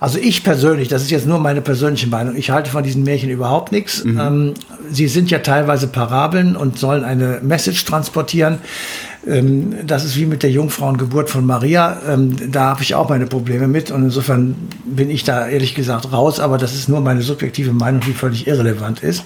Also 0.03 0.19
ich 0.19 0.43
persönlich, 0.43 0.89
das 0.89 1.03
ist 1.03 1.13
jetzt 1.13 1.29
nur 1.29 1.39
meine 1.39 1.61
persönliche 1.61 2.09
Meinung, 2.09 2.35
ich 2.35 2.51
halte 2.51 2.69
von 2.69 2.83
diesen 2.83 3.05
Märchen 3.05 3.31
überhaupt 3.31 3.71
nichts. 3.71 4.03
Mhm. 4.03 4.19
Ähm, 4.19 4.55
sie 4.91 5.07
sind 5.07 5.31
ja 5.31 5.39
teilweise 5.39 5.87
Parabeln 5.87 6.57
und 6.57 6.77
sollen 6.77 7.05
eine 7.05 7.39
Message 7.41 7.85
transportieren. 7.85 8.59
Ähm, 9.27 9.75
das 9.87 10.05
ist 10.05 10.17
wie 10.17 10.27
mit 10.27 10.43
der 10.43 10.51
Jungfrauengeburt 10.51 11.31
von 11.31 11.47
Maria. 11.47 12.01
Ähm, 12.09 12.51
da 12.51 12.71
habe 12.71 12.83
ich 12.83 12.95
auch 12.95 13.09
meine 13.09 13.27
Probleme 13.27 13.69
mit 13.69 13.91
und 13.91 14.05
insofern 14.05 14.57
bin 14.85 15.11
ich 15.11 15.25
da 15.25 15.49
ehrlich 15.49 15.75
gesagt 15.75 16.13
raus, 16.13 16.41
aber 16.41 16.59
das 16.59 16.75
ist 16.75 16.89
nur 16.89 17.01
meine 17.01 17.23
subjektive 17.23 17.73
Meinung, 17.73 18.01
die 18.01 18.13
völlig 18.13 18.47
irrelevant 18.47 19.03
ist. 19.03 19.25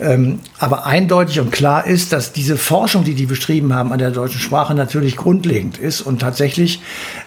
Ähm, 0.00 0.40
aber 0.58 0.86
eindeutig 0.86 1.40
und 1.40 1.52
klar 1.52 1.86
ist, 1.86 2.12
dass 2.12 2.32
diese 2.32 2.56
Forschung, 2.56 3.04
die 3.04 3.14
die 3.14 3.26
beschrieben 3.26 3.74
haben 3.74 3.92
an 3.92 3.98
der 3.98 4.10
deutschen 4.10 4.40
Sprache, 4.40 4.74
natürlich 4.74 5.16
grundlegend 5.16 5.78
ist 5.78 6.00
und 6.00 6.20
tatsächlich, 6.20 6.80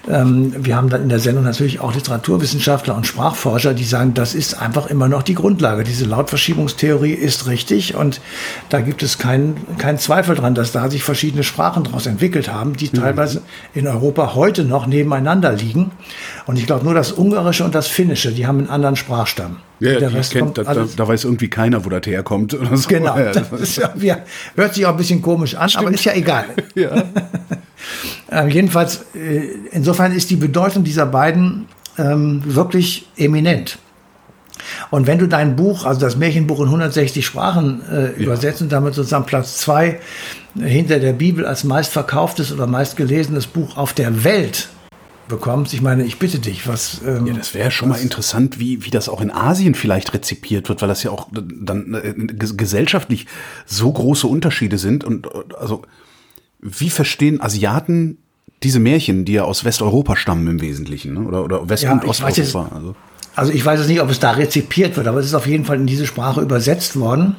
wir 0.06 0.76
haben 0.76 0.90
dann 0.90 1.04
in 1.04 1.10
der 1.10 1.20
Sendung 1.20 1.44
natürlich 1.44 1.80
auch 1.80 1.94
Literaturwissenschaftler 1.94 2.96
und 2.96 3.06
Sprachforscher, 3.06 3.74
die 3.74 3.84
sagen, 3.84 4.14
das 4.14 4.34
ist 4.34 4.60
einfach 4.60 4.88
immer 4.88 5.08
noch 5.08 5.24
die 5.24 5.36
Grundlage. 5.36 5.84
Diese 5.84 6.06
Lautverschiebungstheorie 6.06 7.14
ist 7.14 7.48
richtig 7.48 7.96
und 7.96 8.22
da 8.70 8.82
gibt 8.82 9.04
es 9.04 9.18
keinen 9.18 9.78
keinen 9.78 10.00
Zweifel 10.00 10.36
dran, 10.36 10.56
dass 10.56 10.72
da 10.72 10.90
sich 10.90 11.04
verschiedene 11.04 11.44
Sprachen 11.44 11.84
daraus 11.92 12.06
entwickelt 12.06 12.52
haben, 12.52 12.76
die 12.76 12.86
mhm. 12.86 13.00
teilweise 13.00 13.42
in 13.74 13.88
Europa 13.88 14.34
heute 14.34 14.64
noch 14.64 14.88
nebeneinander 14.88 15.52
liegen. 15.52 15.92
Und 16.46 16.58
ich 16.58 16.66
glaube, 16.66 16.84
nur 16.86 16.94
das 16.94 17.12
Ungarische 17.12 17.64
und 17.64 17.76
das 17.76 17.88
Finnische, 17.88 18.32
die 18.32 18.48
haben 18.48 18.60
einen 18.60 18.70
anderen 18.70 18.96
Sprachstamm. 18.96 19.58
Ja, 19.80 20.00
der 20.00 20.14
Rest 20.14 20.34
kennt, 20.34 20.58
da, 20.58 20.64
da, 20.64 20.86
da, 20.96 21.08
weiß 21.08 21.24
irgendwie 21.24 21.50
keiner, 21.50 21.84
wo 21.84 21.90
das 21.90 22.06
herkommt. 22.06 22.54
Oder 22.54 22.78
so. 22.78 22.88
Genau. 22.88 23.18
Das 23.52 23.76
ja, 23.76 23.94
ja, 24.00 24.18
hört 24.56 24.74
sich 24.74 24.86
auch 24.86 24.92
ein 24.92 24.98
bisschen 24.98 25.22
komisch 25.22 25.56
an, 25.56 25.70
Stimmt. 25.70 25.86
aber 25.86 25.94
ist 25.94 26.06
ja 26.06 26.14
egal. 26.14 26.46
Ja. 26.76 27.04
äh, 28.32 28.48
jedenfalls, 28.48 29.06
äh, 29.14 29.48
insofern 29.72 30.14
ist 30.14 30.30
die 30.30 30.36
Bedeutung 30.36 30.84
dieser 30.84 31.06
beiden 31.06 31.66
ähm, 31.98 32.42
wirklich 32.46 33.08
eminent. 33.18 33.78
Und 34.90 35.08
wenn 35.08 35.20
du 35.20 35.28
dein 35.28 35.56
Buch, 35.56 35.86
also 35.86 36.00
das 36.00 36.18
Märchenbuch 36.18 36.60
in 36.60 36.66
160 36.66 37.26
Sprachen 37.26 37.82
äh, 37.90 38.04
ja. 38.04 38.10
übersetzt 38.12 38.62
und 38.62 38.72
damit 38.72 38.94
sozusagen 38.94 39.26
Platz 39.26 39.58
zwei 39.58 40.00
hinter 40.56 41.00
der 41.00 41.14
Bibel 41.14 41.46
als 41.46 41.64
meistverkauftes 41.64 42.52
oder 42.52 42.68
meistgelesenes 42.68 43.48
Buch 43.48 43.78
auf 43.78 43.94
der 43.94 44.24
Welt 44.24 44.70
bekommst. 45.32 45.74
Ich 45.74 45.82
meine, 45.82 46.04
ich 46.04 46.20
bitte 46.20 46.40
dich, 46.40 46.68
was. 46.68 47.02
Ähm, 47.06 47.26
ja, 47.26 47.34
das 47.34 47.56
wäre 47.56 47.72
schon 47.72 47.90
mal 47.90 48.00
interessant, 48.00 48.60
wie, 48.60 48.86
wie 48.86 48.92
das 48.92 49.10
auch 49.10 49.22
in 49.22 49.32
Asien 49.32 49.74
vielleicht 49.74 50.14
rezipiert 50.14 50.70
wird, 50.70 50.82
weil 50.82 50.90
das 50.90 51.02
ja 51.04 51.12
auch 51.12 51.30
dann 51.32 51.94
äh, 51.94 52.14
gesellschaftlich 52.14 53.26
so 53.66 53.92
große 53.92 54.28
Unterschiede 54.28 54.78
sind. 54.78 55.04
Und 55.04 55.28
also, 55.56 55.84
wie 56.60 56.90
verstehen 56.90 57.42
Asiaten 57.42 58.18
diese 58.62 58.80
Märchen, 58.80 59.26
die 59.26 59.34
ja 59.34 59.44
aus 59.46 59.66
Westeuropa 59.66 60.16
stammen 60.16 60.48
im 60.48 60.62
Wesentlichen, 60.62 61.16
ne? 61.16 61.22
oder, 61.22 61.44
oder 61.44 61.70
West- 61.70 61.84
ja, 61.84 61.94
und 61.94 62.06
Osteuropa? 62.06 62.76
Also. 62.76 62.96
Also 63.36 63.52
ich 63.52 63.66
weiß 63.66 63.80
jetzt 63.80 63.90
nicht, 63.90 64.02
ob 64.02 64.10
es 64.10 64.20
da 64.20 64.32
rezipiert 64.32 64.98
wird, 64.98 65.08
aber 65.08 65.20
es 65.20 65.26
ist 65.26 65.34
auf 65.34 65.48
jeden 65.48 65.66
Fall 65.66 65.78
in 65.78 65.88
diese 65.88 66.06
Sprache 66.06 66.42
übersetzt 66.42 67.00
worden. 67.00 67.36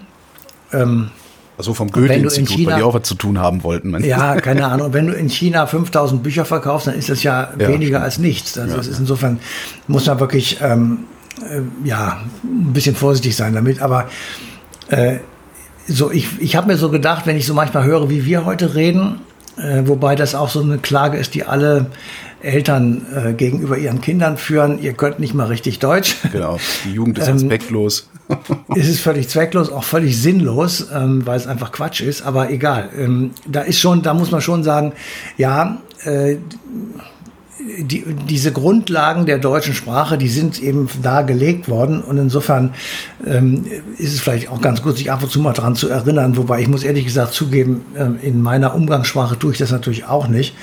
Ähm, 0.72 1.10
also 1.58 1.74
vom 1.74 1.90
Goethe-Institut, 1.90 2.66
weil 2.66 2.76
die 2.76 2.82
auch 2.82 2.94
was 2.94 3.02
zu 3.02 3.14
tun 3.14 3.38
haben 3.38 3.62
wollten. 3.62 4.02
Ja, 4.04 4.40
keine 4.40 4.66
Ahnung. 4.68 4.92
Wenn 4.94 5.06
du 5.06 5.12
in 5.12 5.28
China 5.28 5.66
5000 5.66 6.22
Bücher 6.22 6.44
verkaufst, 6.44 6.86
dann 6.86 6.94
ist 6.94 7.08
das 7.08 7.22
ja, 7.22 7.50
ja 7.58 7.68
weniger 7.68 7.98
stimmt. 7.98 8.04
als 8.04 8.18
nichts. 8.18 8.58
Also 8.58 8.74
ja, 8.74 8.80
es 8.80 8.88
ist 8.88 8.98
insofern, 8.98 9.38
muss 9.86 10.06
man 10.06 10.18
wirklich, 10.18 10.58
ähm, 10.62 11.04
äh, 11.40 11.60
ja, 11.86 12.20
ein 12.42 12.72
bisschen 12.72 12.96
vorsichtig 12.96 13.36
sein 13.36 13.54
damit. 13.54 13.82
Aber 13.82 14.08
äh, 14.88 15.18
so, 15.86 16.10
ich, 16.10 16.40
ich 16.40 16.56
habe 16.56 16.68
mir 16.68 16.78
so 16.78 16.90
gedacht, 16.90 17.26
wenn 17.26 17.36
ich 17.36 17.46
so 17.46 17.54
manchmal 17.54 17.84
höre, 17.84 18.08
wie 18.08 18.24
wir 18.24 18.44
heute 18.46 18.74
reden, 18.74 19.20
äh, 19.56 19.82
wobei 19.86 20.14
das 20.14 20.34
auch 20.34 20.48
so 20.48 20.60
eine 20.60 20.78
Klage 20.78 21.18
ist, 21.18 21.34
die 21.34 21.44
alle 21.44 21.86
Eltern 22.42 23.06
äh, 23.14 23.32
gegenüber 23.32 23.76
ihren 23.78 24.00
Kindern 24.00 24.36
führen, 24.36 24.80
ihr 24.80 24.94
könnt 24.94 25.20
nicht 25.20 25.34
mal 25.34 25.46
richtig 25.46 25.78
Deutsch. 25.78 26.16
Genau, 26.32 26.58
die 26.84 26.92
Jugend 26.92 27.18
ist 27.18 27.28
ähm, 27.28 27.38
zwecklos. 27.38 28.08
es 28.74 28.88
ist 28.88 29.00
völlig 29.00 29.28
zwecklos, 29.28 29.70
auch 29.70 29.84
völlig 29.84 30.20
sinnlos, 30.20 30.86
ähm, 30.92 31.26
weil 31.26 31.36
es 31.36 31.46
einfach 31.46 31.72
Quatsch 31.72 32.00
ist, 32.00 32.22
aber 32.22 32.50
egal. 32.50 32.90
Ähm, 32.96 33.32
da 33.46 33.62
ist 33.62 33.78
schon, 33.78 34.02
da 34.02 34.14
muss 34.14 34.30
man 34.30 34.40
schon 34.40 34.64
sagen, 34.64 34.92
ja, 35.36 35.78
äh, 36.04 36.36
die, 37.78 38.04
diese 38.28 38.52
Grundlagen 38.52 39.26
der 39.26 39.38
deutschen 39.38 39.74
Sprache, 39.74 40.18
die 40.18 40.28
sind 40.28 40.62
eben 40.62 40.88
da 41.02 41.22
gelegt 41.22 41.68
worden. 41.68 42.02
Und 42.02 42.18
insofern 42.18 42.74
ähm, 43.26 43.64
ist 43.98 44.14
es 44.14 44.20
vielleicht 44.20 44.50
auch 44.50 44.60
ganz 44.60 44.82
gut, 44.82 44.96
sich 44.96 45.10
ab 45.10 45.22
und 45.22 45.30
zu 45.30 45.40
mal 45.40 45.52
dran 45.52 45.74
zu 45.74 45.88
erinnern, 45.88 46.36
wobei 46.36 46.60
ich 46.60 46.68
muss 46.68 46.84
ehrlich 46.84 47.04
gesagt 47.04 47.34
zugeben, 47.34 47.82
ähm, 47.96 48.18
in 48.22 48.42
meiner 48.42 48.74
Umgangssprache 48.74 49.38
tue 49.38 49.52
ich 49.52 49.58
das 49.58 49.70
natürlich 49.70 50.04
auch 50.04 50.28
nicht, 50.28 50.54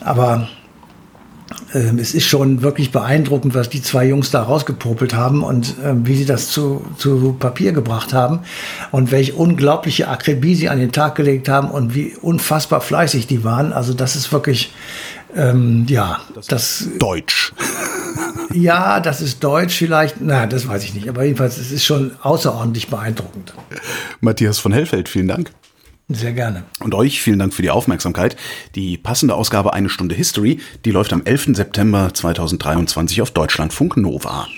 aber 0.00 0.48
ähm, 1.74 1.98
es 1.98 2.14
ist 2.14 2.26
schon 2.26 2.62
wirklich 2.62 2.90
beeindruckend, 2.90 3.54
was 3.54 3.68
die 3.68 3.82
zwei 3.82 4.06
Jungs 4.06 4.30
da 4.30 4.42
rausgepopelt 4.42 5.14
haben 5.14 5.42
und 5.42 5.74
ähm, 5.84 6.06
wie 6.06 6.16
sie 6.16 6.24
das 6.24 6.48
zu, 6.48 6.84
zu 6.96 7.36
Papier 7.38 7.72
gebracht 7.72 8.12
haben 8.12 8.40
und 8.90 9.10
welche 9.10 9.34
unglaubliche 9.34 10.08
Akribie 10.08 10.54
sie 10.54 10.68
an 10.68 10.78
den 10.78 10.92
Tag 10.92 11.14
gelegt 11.14 11.48
haben 11.48 11.70
und 11.70 11.94
wie 11.94 12.14
unfassbar 12.20 12.80
fleißig 12.80 13.26
die 13.26 13.44
waren. 13.44 13.72
Also 13.72 13.94
das 13.94 14.16
ist 14.16 14.32
wirklich, 14.32 14.72
ähm, 15.34 15.86
ja, 15.88 16.20
das, 16.34 16.46
das 16.46 16.88
Deutsch. 16.98 17.52
ja, 18.52 19.00
das 19.00 19.20
ist 19.20 19.42
Deutsch 19.42 19.76
vielleicht. 19.76 20.20
Na, 20.20 20.46
das 20.46 20.66
weiß 20.66 20.84
ich 20.84 20.94
nicht. 20.94 21.08
Aber 21.08 21.24
jedenfalls, 21.24 21.58
es 21.58 21.70
ist 21.70 21.84
schon 21.84 22.12
außerordentlich 22.22 22.88
beeindruckend. 22.88 23.54
Matthias 24.20 24.58
von 24.58 24.72
Hellfeld, 24.72 25.08
vielen 25.08 25.28
Dank. 25.28 25.52
Sehr 26.08 26.32
gerne. 26.32 26.64
Und 26.80 26.94
euch 26.94 27.22
vielen 27.22 27.38
Dank 27.38 27.54
für 27.54 27.62
die 27.62 27.70
Aufmerksamkeit. 27.70 28.36
Die 28.74 28.98
passende 28.98 29.36
Ausgabe 29.36 29.74
Eine 29.74 29.88
Stunde 29.88 30.16
History, 30.16 30.58
die 30.84 30.90
läuft 30.90 31.12
am 31.12 31.22
11. 31.24 31.50
September 31.54 32.12
2023 32.12 33.22
auf 33.22 33.30
Deutschlandfunk 33.30 33.96
Nova. 33.96 34.48